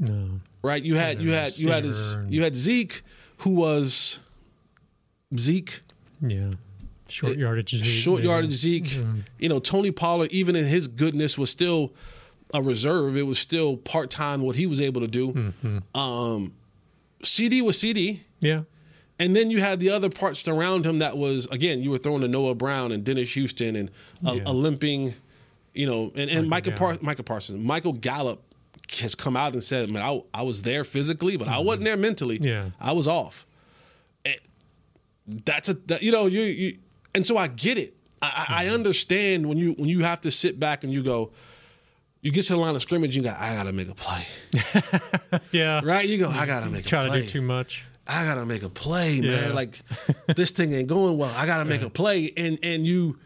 [0.00, 0.40] No.
[0.64, 0.82] right?
[0.82, 3.02] You had you had you had his, you had Zeke,
[3.38, 4.18] who was
[5.38, 5.82] Zeke,
[6.20, 6.50] Yeah.
[7.08, 7.70] Short yardage.
[7.76, 8.30] Zeke, short yeah.
[8.30, 8.90] yardage Zeke.
[9.38, 11.92] You know, Tony Pollard, even in his goodness, was still
[12.52, 13.16] a reserve.
[13.16, 15.32] It was still part time what he was able to do.
[15.32, 15.96] Mm-hmm.
[16.00, 16.54] Um,
[17.22, 18.20] CeeDee was CeeDee.
[18.40, 18.62] Yeah.
[19.18, 22.22] And then you had the other parts around him that was again you were throwing
[22.22, 23.90] to Noah Brown and Dennis Houston and
[24.26, 24.42] a, Yeah.
[24.46, 25.14] a limping,
[25.74, 26.98] you know, and and Michael Michael Par-.
[27.02, 28.42] Michael Parsons, Michael Gallup
[29.00, 31.64] has come out and said, "Man, I, I was there physically, but I Mm-hmm.
[31.66, 32.38] wasn't there mentally.
[32.40, 32.70] Yeah.
[32.80, 33.46] I was off."
[34.24, 34.36] And
[35.44, 36.78] that's a that, you know you you
[37.14, 37.94] and so I get it.
[38.20, 38.74] I, I I Mm-hmm.
[38.74, 41.30] understand when you when you have to sit back and you go.
[42.24, 43.40] You get to the line of scrimmage, you got.
[43.40, 44.24] I gotta make a play,
[45.50, 45.80] Yeah.
[45.82, 46.08] right?
[46.08, 46.28] You go.
[46.28, 47.08] I gotta make a play.
[47.08, 47.84] Try to do too much.
[48.06, 49.48] I gotta make a play, man.
[49.48, 49.52] Yeah.
[49.52, 49.80] Like
[50.36, 51.32] this thing ain't going well.
[51.36, 53.18] I gotta make a play, and and you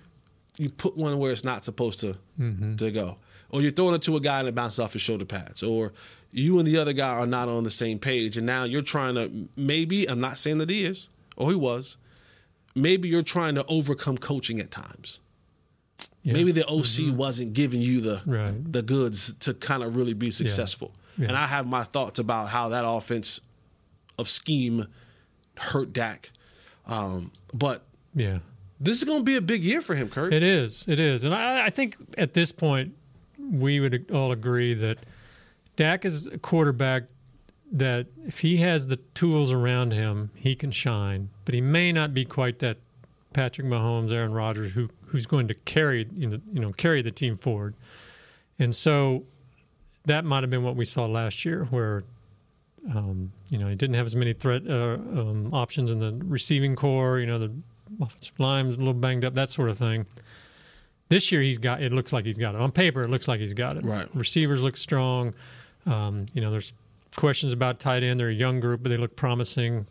[0.59, 2.77] you put one where it's not supposed to Mm-hmm.
[2.77, 3.17] to go,
[3.51, 5.93] or you're throwing it to a guy and it bounces off his shoulder pads, or
[6.33, 9.15] you and the other guy are not on the same page, and now you're trying
[9.15, 11.09] to maybe I'm not saying that he is
[11.39, 11.97] or he was,
[12.75, 15.21] maybe you're trying to overcome coaching at times.
[16.23, 16.35] Yeah.
[16.35, 18.73] Maybe the OC wasn't giving you the Right.
[18.73, 20.93] the goods to kind of really be successful.
[21.17, 21.29] Yeah.
[21.29, 23.41] And I have my thoughts about how that offense
[24.18, 24.87] of scheme
[25.59, 26.31] hurt Dak.
[26.87, 28.38] Um, but Yeah.
[28.81, 30.33] this is going to be a big year for him, Kurt.
[30.33, 30.85] It is.
[30.87, 31.24] It is.
[31.24, 32.94] And I, I think at this point,
[33.38, 34.98] we would all agree that
[35.76, 37.05] Dak is a quarterback
[37.72, 41.31] that if he has the tools around him, he can shine.
[41.44, 42.79] But he may not be quite that
[43.33, 47.11] Patrick Mahomes, Aaron Rodgers, who who's going to carry you know, you know carry the
[47.11, 47.74] team forward.
[48.59, 49.24] And so
[50.07, 52.05] that might have been what we saw last year, where
[52.94, 56.77] um, you know he didn't have as many threat uh, um, options in the receiving
[56.77, 57.18] core.
[57.18, 57.53] You know the
[58.01, 60.07] offensive line was a little banged up, that sort of thing.
[61.09, 63.03] This year he's got it looks like he's got it on paper.
[63.03, 63.85] It looks like he's got it.
[63.85, 64.09] Right.
[64.14, 65.35] Receivers look strong.
[65.85, 66.72] Um, you know there's
[67.16, 68.20] questions about tight end.
[68.20, 69.87] They're a young group, but they look promising.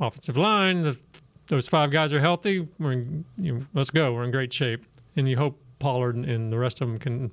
[0.00, 0.98] Offensive line, the,
[1.46, 2.66] those five guys are healthy.
[2.78, 4.12] We're in, you know, let's go.
[4.12, 4.84] We're in great shape,
[5.16, 7.32] and you hope Pollard and, and the rest of them can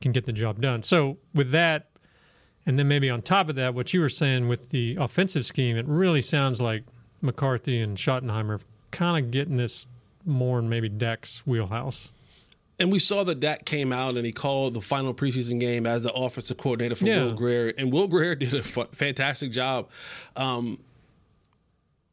[0.00, 0.82] can get the job done.
[0.82, 1.86] So with that,
[2.66, 5.76] and then maybe on top of that, what you were saying with the offensive scheme,
[5.76, 6.84] it really sounds like
[7.20, 9.86] McCarthy and Schottenheimer kind of getting this
[10.24, 12.10] more in maybe Dak's wheelhouse.
[12.78, 16.02] And we saw that Dak came out and he called the final preseason game as
[16.02, 17.24] the offensive coordinator for Yeah.
[17.24, 19.88] Will Grier, and Will Grier did a fantastic job.
[20.36, 20.78] Um,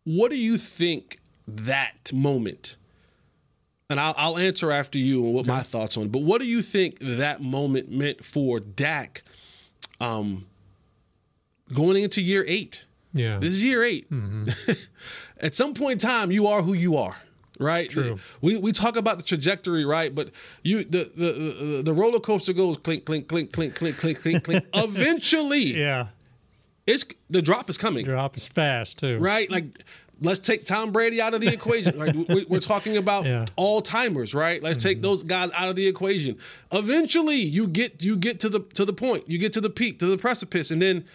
[0.04, 2.78] what do you think that moment?
[3.90, 6.06] And I'll, I'll answer after you and what my thoughts on.
[6.06, 9.24] it, But what do you think that moment meant for Dak,
[10.00, 10.46] um,
[11.74, 12.86] going into year eight?
[13.14, 13.40] Yeah.
[13.40, 14.08] This is year 8
[15.40, 17.16] At some point in time, you are who you are,
[17.60, 17.90] right?
[17.90, 18.20] True.
[18.42, 20.14] We we talk about the trajectory, right?
[20.14, 20.30] But
[20.64, 24.44] you the the the, the roller coaster goes clink clink clink clink clink clink clink
[24.44, 24.66] clink.
[24.74, 26.08] Eventually, yeah.
[26.86, 29.18] it's the drop is coming, Drop is fast too.
[29.18, 29.50] right?
[29.50, 29.84] Like.
[30.22, 32.00] Let's take Tom Brady out of the equation.
[32.00, 32.16] Right?
[32.16, 33.46] We- We're talking about Yeah.
[33.56, 34.62] all timers, right?
[34.62, 35.04] Let's take mm-hmm.
[35.04, 36.38] those guys out of the equation.
[36.72, 39.30] Eventually, you get you get to the to the point.
[39.30, 41.06] You get to the peak, to the precipice, and then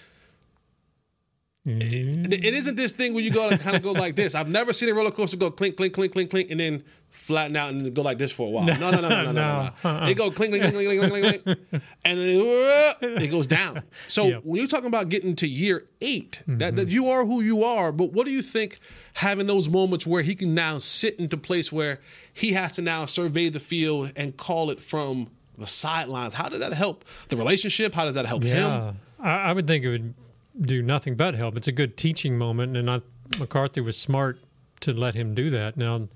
[1.67, 2.27] Mhm.
[2.33, 4.35] it it isn't this thing where you go to kind of go like this.
[4.35, 7.57] I've never seen a roller coaster go clink, clink, clink, clink, clink, and then flatten
[7.57, 8.67] out and go like this for a while.
[8.67, 9.33] No, no, no, no, no, no, no.
[9.33, 9.71] no.
[9.89, 10.09] Uh-uh.
[10.11, 13.83] It go clink, clink, clink, clink, clink, clink, clink, and then uh, it goes down.
[14.09, 14.41] So Yep.
[14.45, 16.77] when you're talking about getting to year 8 that, Mm-hmm.
[16.77, 17.93] that you are who you are.
[17.93, 18.79] But what do you think
[19.15, 21.99] having those moments where he can now sit into place where
[22.35, 26.35] he has to now survey the field and call it from the sidelines?
[26.35, 27.95] How does that help the relationship?
[27.95, 28.57] How does that help him?
[28.69, 30.15] Yeah, I, I would think it would
[30.61, 31.57] do nothing but help.
[31.57, 33.01] It's a good teaching moment, and I,
[33.39, 34.39] McCarthy was smart
[34.81, 35.77] to let him do that.
[35.77, 36.09] Now,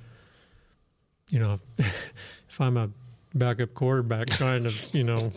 [1.30, 2.90] you know, if I'm a
[3.34, 5.32] backup quarterback trying to, you know,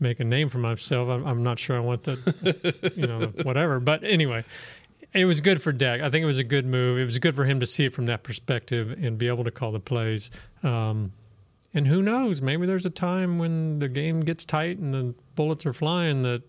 [0.00, 3.80] make a name for myself, I'm, I'm not sure I want that, you know, whatever.
[3.80, 4.44] But anyway,
[5.12, 6.00] it was good for Dak.
[6.00, 6.98] I think it was a good move.
[6.98, 9.50] It was good for him to see it from that perspective and be able to
[9.50, 10.30] call the plays.
[10.62, 11.12] Um,
[11.74, 12.40] and who knows?
[12.40, 16.42] Maybe there's a time when the game gets tight and the bullets are flying that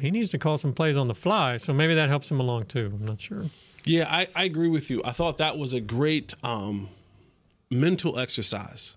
[0.00, 1.56] he needs to call some plays on the fly.
[1.56, 2.92] So maybe that helps him along too.
[2.92, 3.46] I'm not sure.
[3.84, 5.00] Yeah, I, I agree with you.
[5.04, 6.88] I thought that was a great um,
[7.70, 8.96] mental exercise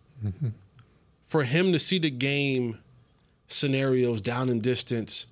[1.24, 2.80] for him to see the game
[3.48, 5.28] scenarios down in distance,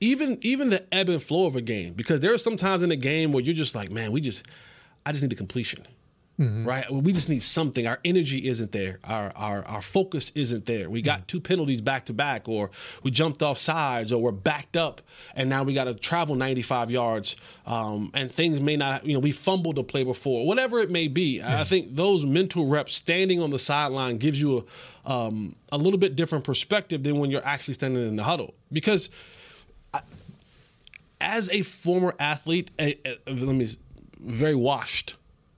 [0.00, 1.92] even even the ebb and flow of a game.
[1.94, 4.46] Because there are some times in a game where you're just like, man, we just,
[5.04, 5.84] I just need the completion.
[6.38, 6.66] Mm-hmm.
[6.66, 7.86] Right, we just need something.
[7.86, 8.98] Our energy isn't there.
[9.04, 10.90] Our our our focus isn't there.
[10.90, 11.26] We got mm-hmm.
[11.26, 12.72] two penalties back to back, or
[13.04, 15.00] we jumped off sides, or we're backed up,
[15.36, 19.06] and now we got to travel 95 yards, um, and things may not.
[19.06, 21.36] You know, we fumbled a play before, whatever it may be.
[21.36, 21.60] Yeah.
[21.60, 24.66] I think those mental reps, standing on the sideline, gives you
[25.06, 28.54] a um, a little bit different perspective than when you're actually standing in the huddle.
[28.72, 29.08] Because
[29.92, 30.00] I,
[31.20, 33.68] as a former athlete, a, a, let me
[34.18, 35.14] very washed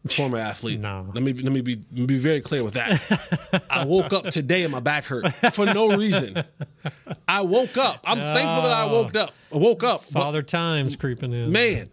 [0.08, 0.80] former athlete.
[0.80, 1.06] No.
[1.14, 3.62] Let me let me be be very clear with that.
[3.70, 6.42] I woke up today and my back hurt for no reason.
[7.28, 8.00] I woke up.
[8.04, 9.32] I'm oh, thankful that I woke up.
[9.52, 10.04] I woke up.
[10.04, 11.52] Father but, time's creeping in.
[11.52, 11.90] Man.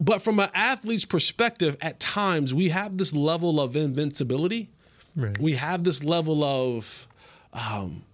[0.00, 4.70] but from an athlete's perspective, at times we have this level of invincibility.
[5.14, 5.38] Right.
[5.38, 7.06] We have this level of
[7.52, 8.04] um,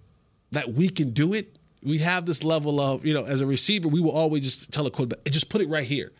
[0.50, 1.56] that we can do it.
[1.82, 4.86] We have this level of, you know, as a receiver, we will always just tell
[4.86, 6.12] a quarterback, just put it right here.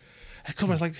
[0.48, 0.94] And Kobe's like,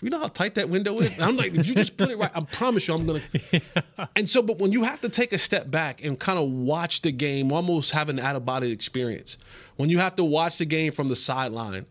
[0.00, 1.12] you know how tight that window is?
[1.12, 3.40] And I'm like, if you just put it right, I promise you I'm going to.
[3.52, 4.06] Yeah.
[4.16, 7.02] And so, but when you have to take a step back and kind of watch
[7.02, 9.36] the game, almost have an out of body experience,
[9.76, 11.84] when you have to watch the game from the sideline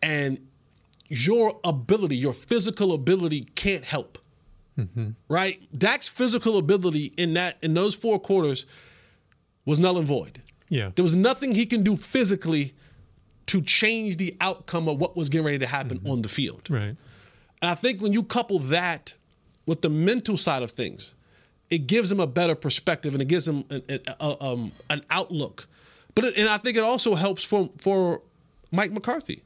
[0.00, 0.38] and
[1.08, 4.18] your ability, your physical ability can't help.
[4.78, 5.10] Mm-hmm.
[5.28, 5.60] Right?
[5.76, 8.64] Dak's physical ability in that in those four quarters
[9.64, 10.40] was null and void.
[10.68, 10.92] Yeah.
[10.94, 12.74] There was nothing he can do physically
[13.50, 16.10] to change the outcome of what was getting ready to happen mm-hmm.
[16.10, 16.70] on the field.
[16.70, 16.96] Right.
[17.60, 19.14] And I think when you couple that
[19.66, 21.14] with the mental side of things,
[21.68, 23.82] it gives them a better perspective and it gives them an,
[24.20, 25.66] a, um, an outlook.
[26.14, 28.22] But it, and I think it also helps for for
[28.70, 29.42] Mike McCarthy.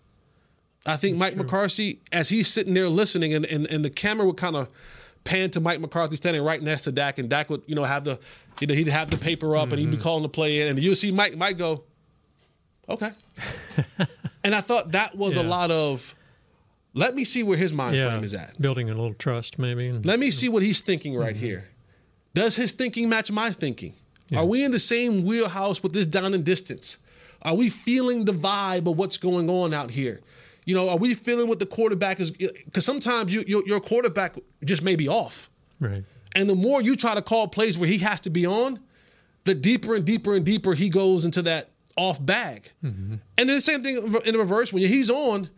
[0.84, 1.44] I think That's Mike true.
[1.44, 4.68] McCarthy, as he's sitting there listening, and, and, and the camera would kind of
[5.24, 8.04] pan to Mike McCarthy standing right next to Dak, and Dak would you know have
[8.04, 8.20] the
[8.60, 9.72] you know, he'd have the paper up mm-hmm.
[9.72, 10.02] and he'd be mm-hmm.
[10.02, 11.84] calling the play in, and you see Mike Mike go,
[12.88, 13.10] Okay.
[14.44, 15.42] and I thought that was yeah.
[15.42, 16.14] a lot of
[16.94, 18.08] let me see where his mind yeah.
[18.08, 18.60] frame is at.
[18.60, 19.90] Building a little trust, maybe.
[19.92, 21.44] Let me see what he's thinking right mm-hmm.
[21.44, 21.68] here.
[22.34, 23.94] Does his thinking match my thinking?
[24.28, 24.40] Yeah.
[24.40, 26.98] Are we in the same wheelhouse with this down and distance?
[27.42, 30.20] Are we feeling the vibe of what's going on out here?
[30.64, 32.30] You know, are we feeling what the quarterback is?
[32.30, 35.50] Because sometimes you, your, your quarterback just may be off.
[35.78, 36.04] Right.
[36.34, 38.80] And the more you try to call plays where he has to be on,
[39.44, 42.70] the deeper and deeper and deeper he goes into that off bag.
[42.84, 43.14] Mm-hmm.
[43.38, 45.48] And then the same thing in the reverse when he's on,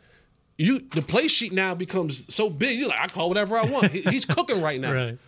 [0.58, 2.78] you the play sheet now becomes so big.
[2.78, 3.92] You're like, I call whatever I want.
[3.92, 4.92] he's cooking right now.
[4.96, 5.18] Right.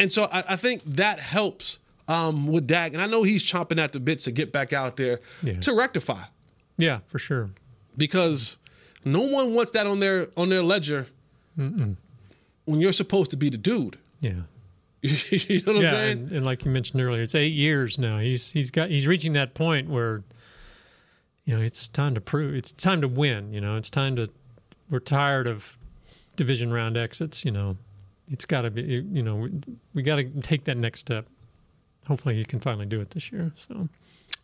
[0.00, 2.92] And so I, I think that helps um, with Dak.
[2.92, 5.58] And I know he's chomping at the bits to get back out there yeah.
[5.60, 6.22] to rectify.
[6.76, 7.50] Yeah, for sure.
[7.96, 8.58] Because
[9.04, 11.08] no one wants that on their on their ledger
[11.58, 11.96] Mm-mm.
[12.64, 13.98] when you're supposed to be the dude.
[14.20, 14.42] Yeah.
[15.02, 16.18] you know what yeah, I'm saying?
[16.18, 18.18] And, and, like you mentioned earlier, it's eight years now.
[18.18, 20.24] He's he's got he's reaching that point where
[21.44, 23.52] you know it's time to prove it's time to win.
[23.52, 24.28] You know, it's time to
[24.90, 25.78] we're tired of
[26.34, 27.44] division round exits.
[27.44, 27.76] You know,
[28.28, 29.52] it's got to be you know we,
[29.94, 31.26] we got to take that next step.
[32.08, 33.52] Hopefully, he can finally do it this year.
[33.54, 33.88] So.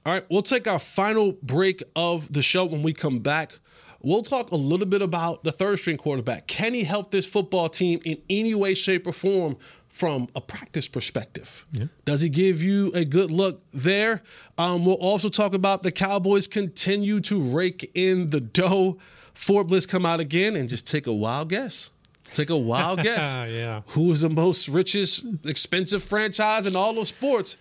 [0.06, 3.54] All right, we'll take our final break of the show when we come back.
[4.02, 6.46] We'll talk a little bit about the third string quarterback.
[6.46, 9.56] Can he help this football team in any way, shape, or form
[9.94, 11.64] from a practice perspective.
[11.70, 11.84] Yeah.
[12.04, 14.22] Does he give you a good look there?
[14.58, 18.98] Um, we'll also talk about the Cowboys continue to rake in the dough.
[19.34, 21.90] Forbes come out again and just take a wild guess.
[22.32, 23.48] Take a wild guess.
[23.48, 23.82] yeah.
[23.90, 27.56] Who is the most richest, expensive franchise in all of sports?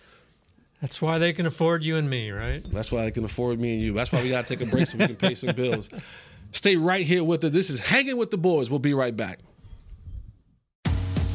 [0.80, 2.68] That's why they can afford you and me, right?
[2.68, 3.92] That's why they can afford me and you.
[3.92, 5.88] That's why we got to take a break so we can pay some bills.
[6.50, 7.52] Stay right here with us.
[7.52, 8.70] This is Hanging with the Boys.
[8.70, 9.38] We'll be right back.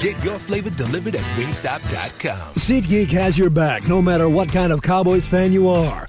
[0.00, 2.54] Get your flavor delivered at wingstop.com.
[2.54, 6.08] SeatGeek has your back no matter what kind of Cowboys fan you are.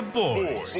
[0.00, 0.76] The boys.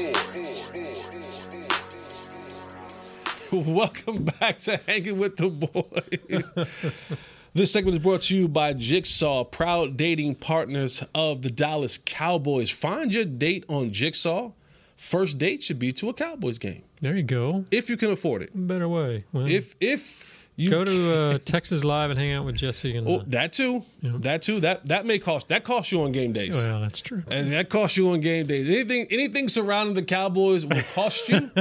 [3.68, 6.52] Welcome back to Hanging with the Boys.
[7.52, 12.70] this segment is brought to you by Jigsaw, proud dating partners of the Dallas Cowboys.
[12.70, 14.52] Find your date on Jigsaw.
[14.96, 16.82] First date should be to a Cowboys game.
[17.00, 17.64] There you go.
[17.70, 18.50] If you can afford it.
[18.54, 19.24] Better way.
[19.32, 20.29] Well, If if
[20.60, 23.06] you go to uh, Texas Live and hang out with Jesse and.
[23.08, 23.84] Oh, uh, that too.
[24.02, 24.60] That too.
[24.60, 26.54] That that may cost that costs you on game days.
[26.54, 27.22] well, that's true.
[27.30, 28.68] And that costs you on game days.
[28.68, 31.50] Anything anything surrounding the Cowboys will cost you.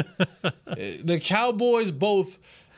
[1.04, 2.38] the Cowboys both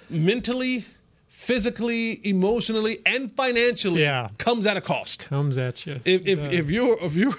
[0.09, 0.86] mentally,
[1.28, 4.30] physically, emotionally, and financially Yeah.
[4.38, 5.28] comes at a cost.
[5.30, 5.99] Comes at you.
[6.05, 7.34] If if, if you're if you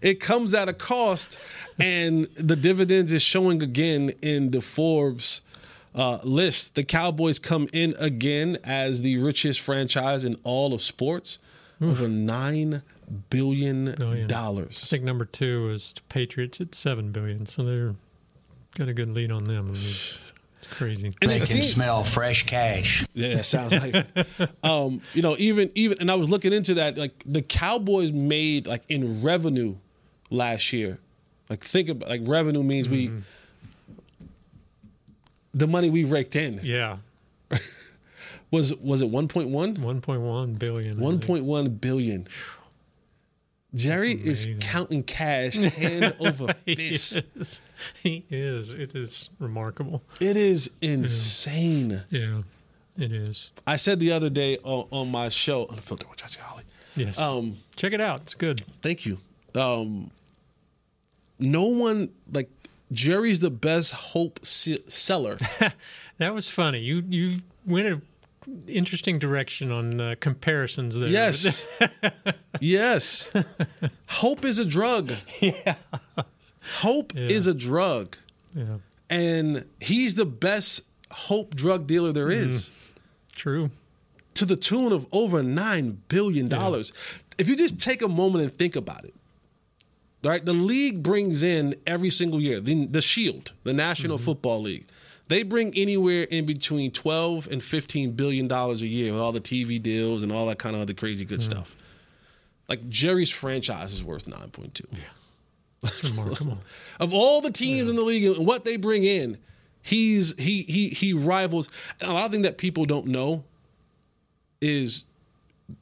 [0.00, 1.38] it comes at a cost
[1.78, 5.42] and the dividends is showing again in the Forbes
[5.96, 6.74] uh, list.
[6.74, 11.38] The Cowboys come in again as the richest franchise in all of sports.
[11.80, 12.82] Over nine
[13.28, 13.94] billion
[14.26, 14.80] dollars.
[14.82, 17.94] I think number two is the Patriots at seven billion, so they're
[18.76, 19.68] got a good lead on them.
[19.68, 21.14] I mean, it's crazy.
[21.20, 23.04] And They can smell fresh cash.
[23.12, 24.06] Yeah, it sounds like.
[24.64, 26.96] um, you know, even even, and I was looking into that.
[26.96, 29.76] Like the Cowboys made like in revenue
[30.30, 30.98] last year.
[31.50, 33.10] Like think about like revenue means we
[35.56, 36.98] the money we raked in Yeah,
[38.50, 39.74] was was it one point one?
[39.74, 40.98] one point one billion.
[40.98, 41.26] I One think.
[41.26, 42.28] point one billion.
[43.74, 47.20] Jerry is counting cash hand over He fist.
[47.34, 47.60] is.
[48.02, 48.70] He is.
[48.70, 50.02] It is remarkable.
[50.20, 52.02] It is insane.
[52.08, 52.42] Yeah,
[52.96, 53.50] it is.
[53.66, 56.62] I said the other day on, on my show, Unfiltered with Jesse Holley.
[56.94, 57.18] Yes.
[57.20, 58.20] Um, Check it out.
[58.22, 58.62] It's good.
[58.80, 59.18] Thank you.
[59.54, 60.10] Um,
[61.38, 62.48] no one like
[62.92, 65.38] Jerry's the best hope se- seller.
[66.18, 66.78] That was funny.
[66.80, 68.00] You you went a
[68.66, 71.10] interesting direction on uh, comparisons there.
[71.10, 71.66] yes,
[72.60, 73.30] yes.
[74.08, 75.12] Hope is a drug.
[75.42, 75.74] yeah.
[76.80, 77.28] Hope Yeah.
[77.28, 78.16] is a drug,
[78.54, 78.78] Yeah.
[79.10, 82.70] and he's the best hope drug dealer there is.
[83.34, 83.70] True.
[84.34, 86.92] To the tune of over nine billion dollars.
[87.36, 89.12] If you just take a moment and think about it,
[90.28, 90.44] right?
[90.44, 94.86] The league brings in every single year the, the Shield, the National Football League.
[95.28, 99.40] They bring anywhere in between twelve and fifteen billion dollars a year with all the
[99.40, 101.74] TV deals and all that kind of other crazy good stuff.
[102.68, 104.86] Like Jerry's franchise is worth nine point two.
[105.82, 106.58] It's remarkable.
[107.00, 109.38] Of all the teams in the league and what they bring in,
[109.82, 111.68] he's he he he rivals.
[112.00, 113.42] And a lot of things that people don't know
[114.60, 115.04] is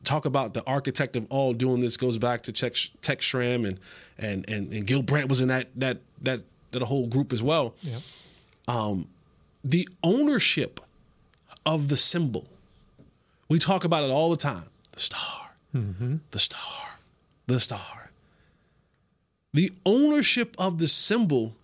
[0.05, 3.79] talk about the architect of all doing this goes back to Tech, Tex Schramm and
[4.19, 7.75] and and and Gil Brandt was in that that that that whole group as well.
[7.83, 7.99] Yeah.
[8.69, 9.09] Um,
[9.63, 10.81] the ownership
[11.67, 12.47] of the symbol,
[13.49, 14.69] we talk about it all the time.
[14.93, 16.17] The star, Mm-hmm.
[16.31, 16.89] the star,
[17.47, 18.11] the star.
[19.53, 21.55] The ownership of the symbol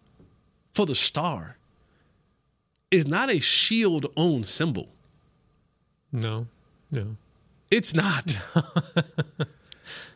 [0.73, 1.57] for the star
[2.91, 4.89] is not a shield owned symbol.
[6.12, 6.47] No.
[6.91, 7.16] No.
[7.71, 8.37] It's not.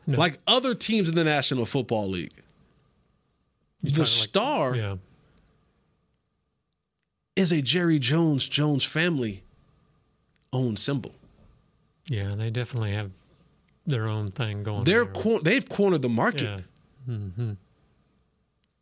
[0.07, 2.34] Like other teams in the National Football League.
[3.82, 4.96] the talking like- star Yeah.
[7.36, 9.42] is a Jerry Jones Jones family
[10.52, 11.12] owned symbol.
[12.09, 12.34] Yeah.
[12.34, 13.12] They definitely have
[13.86, 14.84] their own thing going.
[14.84, 16.62] They're cor- they've cornered the market.
[17.09, 17.14] Yeah.
[17.16, 17.52] hmm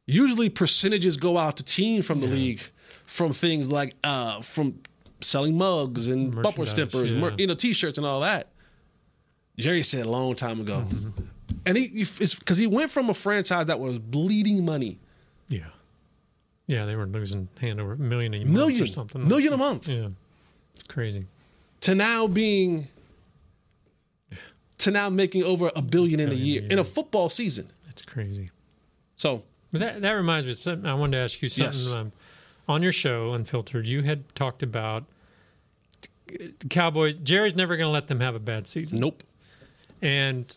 [0.05, 2.61] Usually percentages go out to team from the league
[3.07, 4.81] from things like uh, from
[5.21, 7.21] selling mugs and bumper stickers, yeah.
[7.21, 8.49] mer- you know, t-shirts and all that.
[9.63, 11.23] Jerry said a long time ago, Mm-hmm.
[11.67, 11.85] and he
[12.21, 14.99] it's because he went from a franchise that was bleeding money,
[15.49, 15.67] Yeah.
[16.67, 19.27] Yeah, they were losing hand over a million a month million, or something.
[19.29, 20.09] million a month, Yeah.
[20.75, 21.27] It's crazy.
[21.83, 22.89] to now being
[24.79, 27.71] to now making over a billion in a year in a football season.
[27.87, 28.49] That's crazy.
[29.17, 30.87] So But that that reminds me of something.
[30.91, 31.65] I wanted to ask you something.
[31.73, 31.93] Yes.
[31.93, 32.13] Um,
[32.69, 35.05] on your show, Unfiltered, you had talked about
[36.71, 37.17] Cowboys.
[37.17, 38.99] Jerry's never going to let them have a bad season.
[38.99, 39.23] Nope.
[40.03, 40.55] And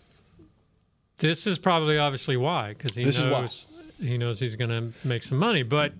[1.17, 3.67] this is probably obviously why, because he This knows
[4.01, 5.63] he knows he's going to make some money.
[5.63, 5.93] But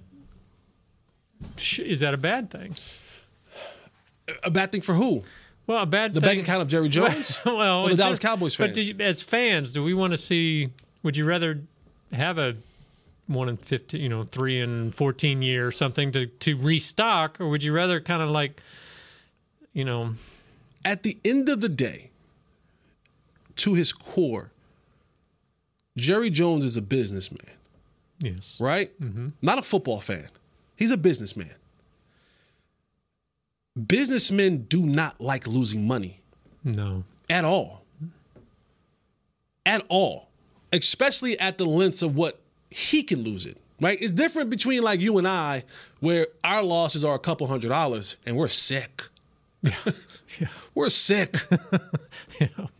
[1.77, 2.75] is that a bad thing?
[4.43, 5.23] a bad thing for who?
[5.67, 6.29] Well, a bad The thing.
[6.29, 7.39] bank account of Jerry Jones?
[7.45, 8.75] well, the Dallas Cowboys But fans?
[8.75, 10.69] do you, as fans, do we want to see?
[11.03, 11.61] Would you rather
[12.11, 12.55] have a
[13.27, 17.49] one in fifteen, you know, three and fourteen year or something to to restock, or
[17.49, 18.61] would you rather kind of like,
[19.73, 20.13] you know,
[20.83, 22.09] At the end of the day,
[23.57, 24.51] to his core,
[25.97, 27.51] Jerry Jones is a businessman.
[28.19, 28.57] Yes.
[28.59, 28.99] Right?
[29.01, 29.29] Mm-hmm.
[29.41, 30.27] Not a football fan.
[30.75, 31.51] He's a businessman.
[33.87, 36.21] Businessmen do not like losing money
[36.63, 37.83] no, at all.
[39.65, 40.29] At all.
[40.71, 42.39] Especially at the lengths of what
[42.69, 43.57] he can lose it.
[43.81, 43.97] Right?
[44.01, 45.65] It's different between like you and I,
[45.99, 49.03] where our losses are a couple hundred dollars and we're sick.
[49.63, 49.93] Yeah.
[50.75, 51.37] We're sick.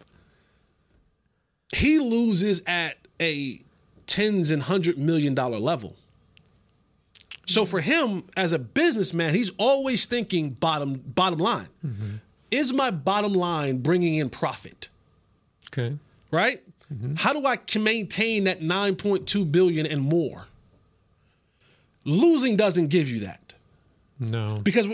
[1.76, 3.61] He loses at a
[4.07, 5.95] tens and hundred million dollar level.
[7.47, 11.67] So for him as a businessman, he's always thinking bottom bottom line.
[11.86, 12.15] Mm-hmm.
[12.51, 14.89] Is my bottom line bringing in profit?
[15.69, 15.97] okay,
[16.32, 16.61] Right?
[16.93, 17.15] Mm-hmm.
[17.15, 20.45] How do I maintain that 9.2 billion and more?
[22.03, 23.55] Losing doesn't give you that.
[24.19, 24.88] no, Because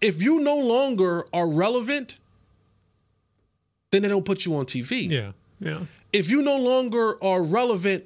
[0.00, 2.18] if you no longer are relevant,
[3.92, 5.08] then they don't put you on TV.
[5.08, 5.80] yeah, yeah,
[6.12, 8.04] If you no longer are relevant,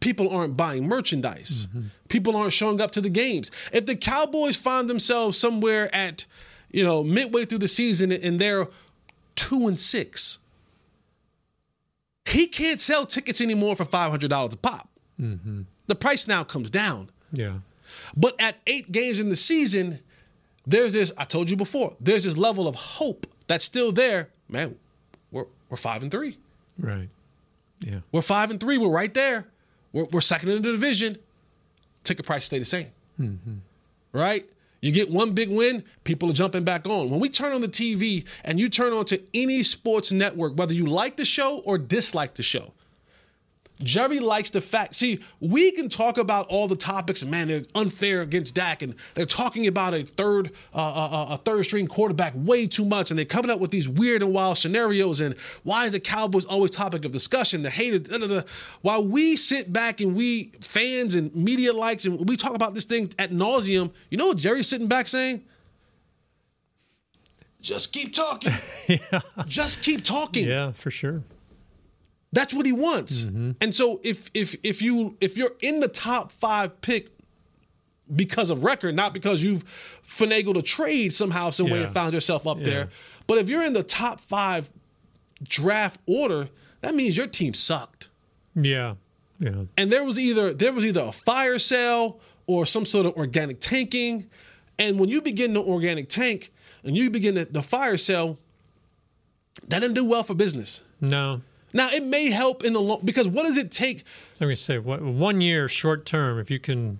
[0.00, 1.66] people aren't buying merchandise.
[1.68, 1.86] Mm-hmm.
[2.08, 3.50] People aren't showing up to the games.
[3.72, 6.24] If the Cowboys find themselves somewhere at,
[6.70, 8.68] you know, midway through the season and they're
[9.34, 10.38] two and six,
[12.26, 14.88] he can't sell tickets anymore for five hundred dollars a pop.
[15.20, 15.62] Mm-hmm.
[15.86, 17.10] The price now comes down.
[17.32, 17.54] yeah,
[18.16, 19.98] But at eight games in the season,
[20.66, 24.28] there's this, I told you before, there's this level of hope that's still there.
[24.48, 24.76] Man,
[25.30, 26.38] we're, we're five and three.
[26.78, 27.08] Right,
[27.80, 28.78] yeah, We're five and three.
[28.78, 29.46] We're right there.
[29.92, 31.16] We're, we're second in the division.
[32.04, 32.88] Ticket price stay the same.
[33.20, 33.56] Mm-hmm.
[34.12, 34.46] Right?
[34.82, 37.08] You get one big win, people are jumping back on.
[37.08, 40.74] When we turn on the TV and you turn on to any sports network, whether
[40.74, 42.72] you like the show or dislike the show,
[43.82, 44.94] Jerry likes the fact.
[44.94, 49.26] See, we can talk about all the topics, man, they're unfair against Dak, and they're
[49.26, 53.26] talking about a third, uh, uh, a third string quarterback way too much, and they're
[53.26, 55.20] coming up with these weird and wild scenarios.
[55.20, 57.62] And why is the Cowboys always topic of discussion?
[57.62, 58.42] The haters, da, da, da.
[58.82, 62.84] while we sit back and we fans and media likes, and we talk about this
[62.84, 63.92] thing at nauseum.
[64.10, 65.42] You know what Jerry's sitting back saying?
[67.60, 68.54] Just keep talking.
[68.88, 69.20] yeah.
[69.46, 70.48] Just keep talking.
[70.48, 71.22] yeah, for sure.
[72.32, 73.22] That's what he wants.
[73.24, 73.52] Mm-hmm.
[73.60, 77.08] And so if if if you if you're in the top five pick
[78.14, 79.64] because of record, not because you've
[80.06, 81.84] finagled a trade somehow, some way Yeah.
[81.86, 82.64] and found yourself up Yeah.
[82.64, 82.88] there,
[83.26, 84.70] but if you're in the top five
[85.42, 86.48] draft order,
[86.80, 88.08] that means your team sucked.
[88.54, 88.94] Yeah,
[89.38, 93.14] yeah, And there was either there was either a fire sale or some sort of
[93.16, 94.28] organic tanking.
[94.78, 96.52] And when you begin the organic tank
[96.84, 98.38] and you begin the, the fire sale,
[99.68, 100.82] that didn't do well for business.
[101.00, 101.40] no.
[101.72, 104.04] Now it may help in the long because what does it take?
[104.40, 106.98] Let me say, what, one year short term, if you can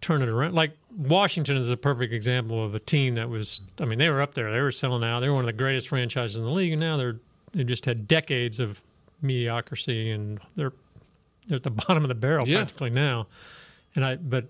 [0.00, 3.60] turn it around, like Washington is a perfect example of a team that was.
[3.80, 4.52] I mean, they were up there.
[4.52, 5.20] They were selling out.
[5.20, 7.16] They were one of the greatest franchises in the league, and now they're
[7.52, 8.80] they just had decades of
[9.22, 10.72] mediocrity, and they're
[11.48, 12.58] they're at the bottom of the barrel Yeah.
[12.58, 13.26] practically now.
[13.96, 14.46] And I, but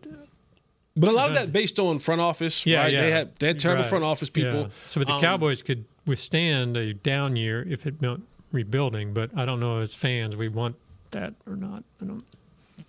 [0.96, 2.92] But a lot of that based on front office, yeah, right?
[2.92, 3.88] yeah, They had they had terrible Right.
[3.88, 4.60] front office people.
[4.60, 4.68] Yeah.
[4.84, 9.12] So, but the Um, Cowboys could withstand a down year if it meant rebuilding.
[9.12, 10.76] But I don't know as fans we want
[11.10, 11.84] that or not.
[12.00, 12.24] I don't.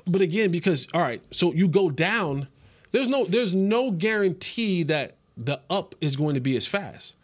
[0.07, 2.47] But again, because all right, so you go down,
[2.91, 7.15] there's no there's no guarantee that the up is going to be as fast.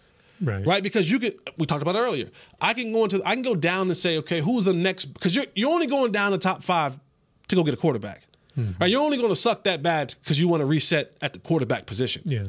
[0.42, 0.66] Right.
[0.66, 0.82] Right?
[0.82, 2.30] Because you could we talked about earlier.
[2.60, 5.36] I can go into I can go down and say, okay, who's the next because
[5.36, 7.00] you're you're only going down the top five
[7.48, 8.24] to go get a quarterback.
[8.58, 8.82] Mm-hmm.
[8.82, 8.90] Right?
[8.90, 11.86] You're only going to suck that bad because you want to reset at the quarterback
[11.86, 12.24] position.
[12.26, 12.46] Yeah.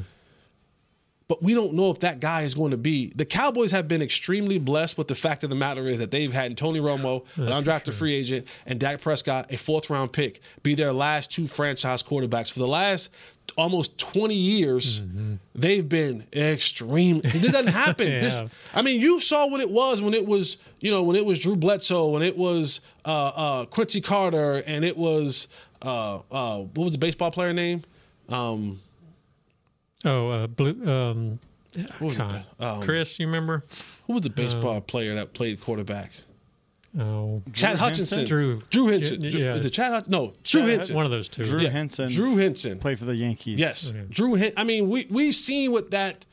[1.33, 3.11] But we don't know if that guy is going to be.
[3.17, 6.31] The Cowboys have been extremely blessed, but the fact of the matter is that they've
[6.31, 10.75] had Tony Romo, an undrafted free agent, and Dak Prescott, a fourth round pick, be
[10.75, 12.53] their last two franchise quarterbacks.
[12.53, 13.09] For the last
[13.57, 15.01] almost 20 years,
[15.55, 17.23] they've been extreme.
[17.25, 18.09] It doesn't happen.
[18.13, 18.21] Yeah.
[18.21, 18.43] This,
[18.75, 21.39] I mean, you saw what it was when it was, you know, when it was
[21.39, 25.49] Drew Bledsoe, when it was uh, uh, Quincy Carter, and it was,
[25.81, 27.85] uh, uh, what was the baseball player name?
[28.29, 28.81] Um,
[30.05, 30.71] Oh, uh, blue.
[30.91, 31.39] Um,
[32.01, 32.19] was it?
[32.19, 32.45] God.
[32.59, 33.63] Um, Chris, you remember?
[34.07, 36.11] Who was the baseball Uh, player that played quarterback?
[36.99, 38.27] Oh, Chad Hutchinson.
[38.27, 38.61] Drew.
[38.71, 39.23] Drew Henson.
[39.23, 39.55] Yeah, Drew- yeah.
[39.55, 40.11] Is it Chad Hutchinson?
[40.13, 40.97] No, Drew Chad- Henson.
[40.97, 41.43] one of those two.
[41.45, 42.11] Drew Yeah, Henson.
[42.11, 42.79] Drew Henson.
[42.79, 43.59] Played for the Yankees.
[43.59, 44.35] Yes, Drew.
[44.35, 46.27] Hen- I mean, we we've seen what that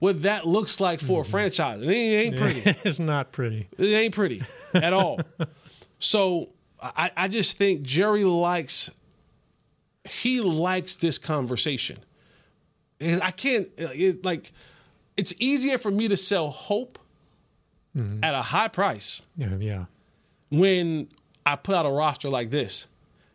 [0.00, 1.80] what that looks like for a franchise.
[1.80, 2.62] And it ain't pretty.
[2.84, 3.68] it's not pretty.
[3.78, 4.42] It ain't pretty
[4.74, 5.20] at all.
[5.98, 6.50] so
[6.82, 8.90] I, I just think Jerry likes
[10.04, 11.98] he likes this conversation.
[13.02, 14.52] Because I can't uh, it, like
[15.16, 16.98] it's easier for me to sell hope
[17.96, 18.22] mm-hmm.
[18.24, 19.84] at a high price Yeah, yeah.
[20.50, 21.08] when
[21.44, 22.86] I put out a roster like this,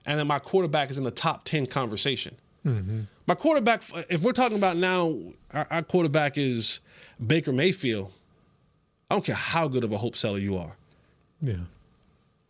[0.05, 2.35] and then my quarterback is in the top ten conversation.
[2.65, 3.01] Mm-hmm.
[3.27, 5.15] My quarterback, uh, if we're talking about now,
[5.51, 6.79] our, our quarterback is
[7.25, 8.11] Baker Mayfield.
[9.09, 10.75] I don't care how good of a hope seller you are.
[11.41, 11.55] Yeah.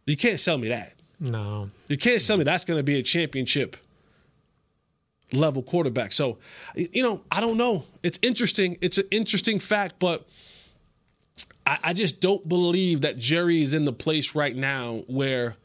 [0.05, 0.93] You can't sell me that.
[1.20, 1.70] No.
[1.88, 3.78] You can't sell me that's going to be a championship
[5.32, 6.11] level quarterback.
[6.11, 6.38] So,
[6.75, 7.84] you know, I don't know.
[8.03, 8.78] It's interesting.
[8.82, 10.28] It's an interesting fact, but
[11.65, 15.55] I, I just don't believe that Jerry is in the place right now where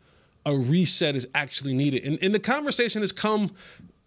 [0.44, 2.04] a reset is actually needed.
[2.04, 3.52] And, and the conversation has come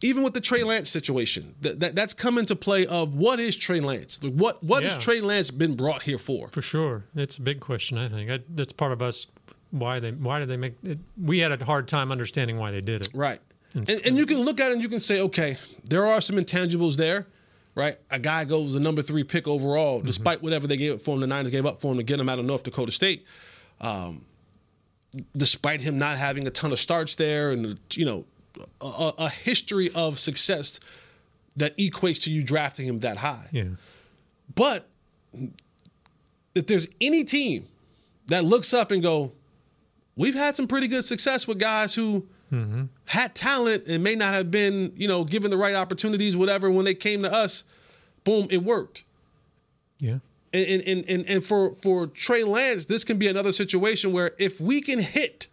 [0.01, 1.55] even with the Trey Lance situation.
[1.61, 4.21] That, that that's come into play of what is Trey Lance?
[4.21, 4.89] What what Yeah.
[4.93, 6.49] has Trey Lance been brought here for?
[6.49, 7.97] For sure, it's a big question.
[7.97, 9.27] I think I, that's part of us.
[9.71, 10.11] Why they?
[10.11, 10.73] Why did they make?
[10.83, 13.09] It, we had a hard time understanding why they did it.
[13.13, 13.39] Right.
[13.75, 16.37] And, and you can look at it and you can say, okay, there are some
[16.37, 17.27] intangibles there,
[17.75, 17.97] right?
[18.09, 21.19] A guy goes the number three pick overall, despite whatever they gave up for him,
[21.21, 23.25] the Niners gave up for him to get him out of North Dakota State.
[23.81, 24.23] Um,
[25.35, 28.25] despite him not having a ton of starts there and, you know,
[28.81, 30.79] a, a- a history of success
[31.57, 33.47] that equates to you drafting him that high.
[33.51, 33.63] Yeah.
[34.53, 34.87] But
[36.53, 37.67] if there's any team
[38.27, 39.33] that looks up and go,
[40.15, 42.83] we've had some pretty good success with guys who Mm-hmm.
[43.05, 46.85] had talent and may not have been, you know, given the right opportunities, whatever, when
[46.85, 47.63] they came to us,
[48.23, 49.03] boom, it worked.
[49.99, 50.19] Yeah.
[50.53, 54.61] And and and, and for for Trey Lance, this can be another situation where if
[54.61, 55.47] we can hit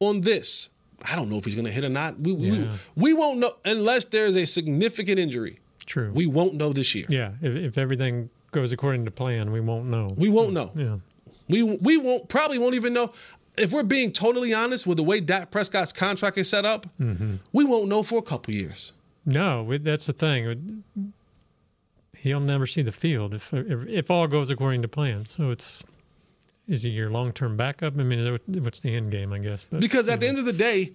[0.00, 0.70] on this,
[1.08, 2.18] I don't know if he's going to hit or not.
[2.18, 2.50] We, Yeah.
[2.96, 5.60] we we won't know unless there's a significant injury.
[5.84, 6.10] True.
[6.12, 7.06] We won't know this year.
[7.08, 7.32] Yeah.
[7.40, 10.14] If, if everything goes according to plan, we won't know.
[10.16, 10.72] We won't know.
[10.74, 10.96] Yeah.
[11.48, 13.12] We we won't probably won't even know
[13.56, 16.86] if we're being totally honest with the way Dak Prescott's contract is set up.
[17.00, 17.36] Mm-hmm.
[17.52, 18.92] We won't know for a couple years.
[19.24, 20.84] No, we- that's the thing.
[22.16, 25.26] He'll never see the field if if, if all goes according to plan.
[25.36, 25.82] So it's
[26.66, 27.94] is he your long term backup?
[27.98, 29.32] I mean, what's the end game?
[29.32, 29.64] I guess.
[29.70, 30.92] But Because at the end of the day,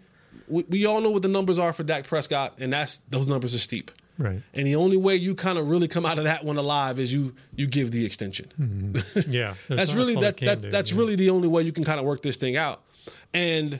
[0.47, 3.55] we, we all know what the numbers are for Dak Prescott, and that's those numbers
[3.55, 3.91] are steep.
[4.22, 4.41] Right.
[4.53, 7.11] And the only way you kind of really come out of that one alive is
[7.11, 8.51] you you give the extension.
[8.59, 9.32] Mm-hmm.
[9.32, 10.97] Yeah, that's really that, that do, that's yeah.
[10.97, 12.82] really the only way you can kind of work this thing out.
[13.34, 13.80] And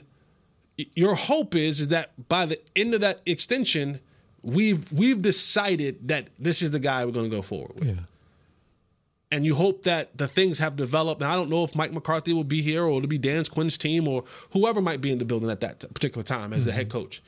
[0.94, 4.00] your hope is is that by the end of that extension,
[4.42, 7.88] we've we've decided that this is the guy we're going to go forward with.
[7.88, 8.02] Yeah.
[9.30, 11.22] And you hope that the things have developed.
[11.22, 13.78] And I don't know if Mike McCarthy will be here or it'll be Dan Quinn's
[13.78, 16.90] team or whoever might be in the building at that particular time as the head
[16.90, 17.22] coach.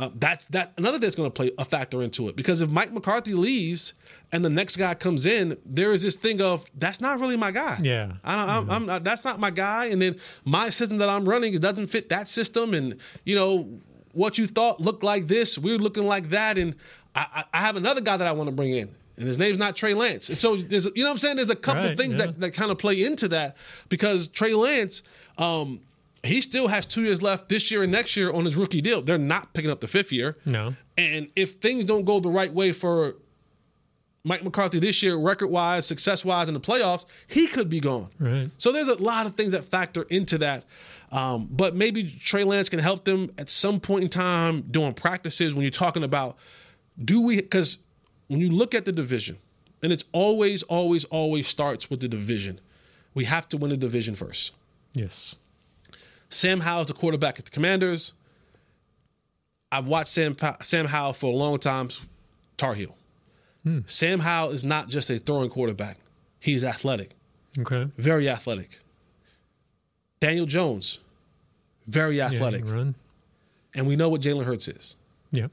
[0.00, 2.90] Uh, that's that another that's going to play a factor into it because if Mike
[2.90, 3.92] McCarthy leaves
[4.32, 7.50] and the next guy comes in, there is this thing of that's not really my
[7.50, 7.78] guy.
[7.82, 8.12] Yeah.
[8.24, 9.86] I don't, I'm, I'm not, that's not my guy.
[9.86, 12.72] And then my system that I'm running it doesn't fit that system.
[12.72, 13.68] And you know
[14.12, 16.56] what you thought looked like this, we're looking like that.
[16.56, 16.76] And
[17.14, 18.88] I, I I have another guy that I want to bring in,
[19.18, 20.30] and his name's not Trey Lance.
[20.30, 21.36] And so there's, you know what I'm saying?
[21.36, 22.26] There's a couple Right, things yeah.
[22.26, 23.56] that that kind of play into that
[23.90, 25.02] because Trey Lance.
[25.36, 25.80] Um,
[26.22, 29.02] he still has two years left this year and next year on his rookie deal.
[29.02, 30.36] They're not picking up the fifth year.
[30.44, 30.74] No.
[30.98, 33.16] And if things don't go the right way for
[34.22, 38.08] Mike McCarthy this year, record wise, success wise in the playoffs, he could be gone.
[38.18, 38.50] Right.
[38.58, 40.64] So there's a lot of things that factor into that.
[41.10, 45.54] Um, but maybe Trey Lance can help them at some point in time doing practices
[45.54, 46.36] when you're talking about
[47.02, 47.78] do we, because
[48.28, 49.38] when you look at the division,
[49.82, 52.60] and it's always, always, always starts with the division,
[53.14, 54.52] we have to win the division first.
[54.92, 55.36] Yes.
[56.30, 58.12] Sam Howell's the quarterback at the Commanders.
[59.72, 61.90] I've watched Sam Sam Howell for a long time.
[62.56, 62.96] Tar Heel.
[63.64, 63.80] Hmm.
[63.86, 65.98] Sam Howell is not just a throwing quarterback.
[66.38, 67.10] He's athletic,
[67.58, 67.90] Okay.
[67.98, 68.78] very athletic.
[70.20, 70.98] Daniel Jones,
[71.86, 72.94] very athletic, run.
[73.74, 74.96] and we know what Jalen Hurts is.
[75.32, 75.50] Yep.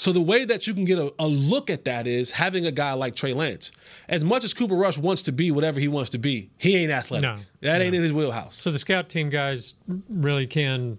[0.00, 2.72] So the way that you can get a, a look at that is having a
[2.72, 3.70] guy like Trey Lance.
[4.08, 6.90] As much as Cooper Rush wants to be whatever he wants to be, he ain't
[6.90, 7.28] athletic.
[7.28, 8.54] No, that ain't in his wheelhouse.
[8.54, 9.74] So the scout team guys
[10.08, 10.96] really can,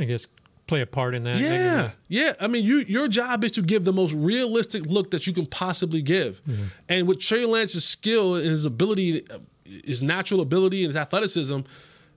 [0.00, 0.26] I guess,
[0.66, 1.36] play a part in that.
[1.36, 2.32] Yeah, yeah.
[2.40, 5.44] I mean, you your job is to give the most realistic look that you can
[5.44, 6.40] possibly give.
[6.88, 9.26] And with Trey Lance's skill and his ability,
[9.84, 11.60] his natural ability and his athleticism,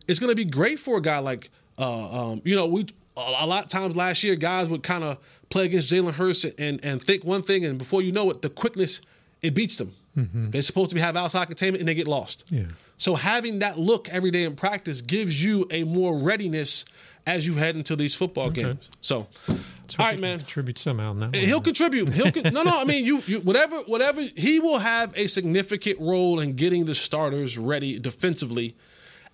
[0.07, 2.85] it's going to be great for a guy like, uh, um, you know, we
[3.17, 5.17] a lot of times last year guys would kind of
[5.49, 8.49] play against Jalen Hurts and and think one thing, and before you know it, the
[8.49, 9.01] quickness
[9.41, 9.93] it beats them.
[10.17, 10.51] Mhm.
[10.51, 12.45] They're supposed to be have outside containment and they get lost.
[12.49, 12.63] Yeah.
[12.97, 16.85] So having that look every day in practice gives you a more readiness
[17.27, 18.63] as you head into these football Okay.
[18.63, 18.89] games.
[19.01, 19.55] So, all
[19.99, 20.39] right, man.
[20.39, 21.11] Contribute somehow.
[21.11, 22.11] And He'll contribute.
[22.13, 22.79] He'll con- no, no.
[22.79, 24.21] I mean, you, you, whatever, whatever.
[24.35, 28.75] He will have a significant role in getting the starters ready defensively,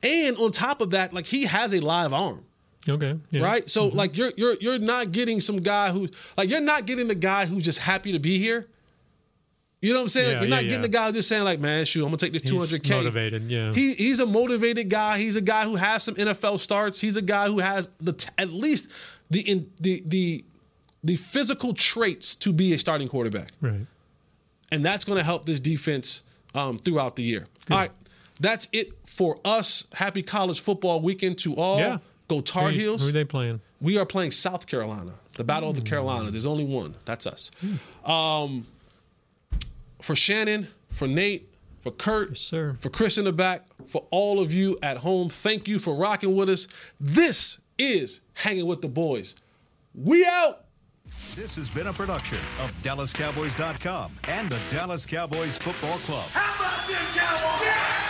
[0.02, 2.44] and on top of that, like he has a live arm,
[2.88, 3.18] Okay.
[3.32, 3.42] Yeah.
[3.42, 3.70] right?
[3.70, 7.16] So, like you're you're you're not getting some guy who like you're not getting the
[7.16, 8.68] guy who's just happy to be here.
[9.82, 10.32] You know what I'm saying?
[10.32, 10.82] Yeah, you're not getting yeah.
[10.84, 12.90] the guy who's just saying like, man, shoot, I'm gonna take this 200k.
[12.90, 13.74] motivated, yeah.
[13.74, 15.18] He he's a motivated guy.
[15.18, 17.02] He's a guy who has some NFL starts.
[17.02, 18.90] He's a guy who has the t- at least
[19.30, 20.46] the in, the the
[21.04, 23.86] the physical traits to be a starting quarterback, Right.
[24.72, 26.24] and that's going to help this defense
[26.56, 27.48] um, throughout the year.
[27.70, 27.92] All right,
[28.40, 29.86] that's it for us.
[29.96, 31.80] Happy college football weekend to all.
[31.80, 31.98] Yeah.
[32.36, 33.02] Go Tar Who- Heels.
[33.04, 33.62] Who are they playing?
[33.82, 36.32] We are playing South Carolina, the Battle of the Carolinas.
[36.32, 36.96] There's only one.
[37.06, 37.52] That's us.
[38.06, 38.66] Um,
[40.02, 41.50] for Shannon, for Nate,
[41.82, 45.80] for Kurt, for Chris in the back, for all of you at home, thank you
[45.80, 46.68] for rocking with us.
[47.00, 49.36] This is Hanging with the Boys.
[49.94, 50.64] We out.
[51.36, 56.26] This has been a production of DallasCowboys.com and the Dallas Cowboys Football Club.
[56.32, 57.66] How about this, Cowboys?
[57.66, 58.03] Yeah!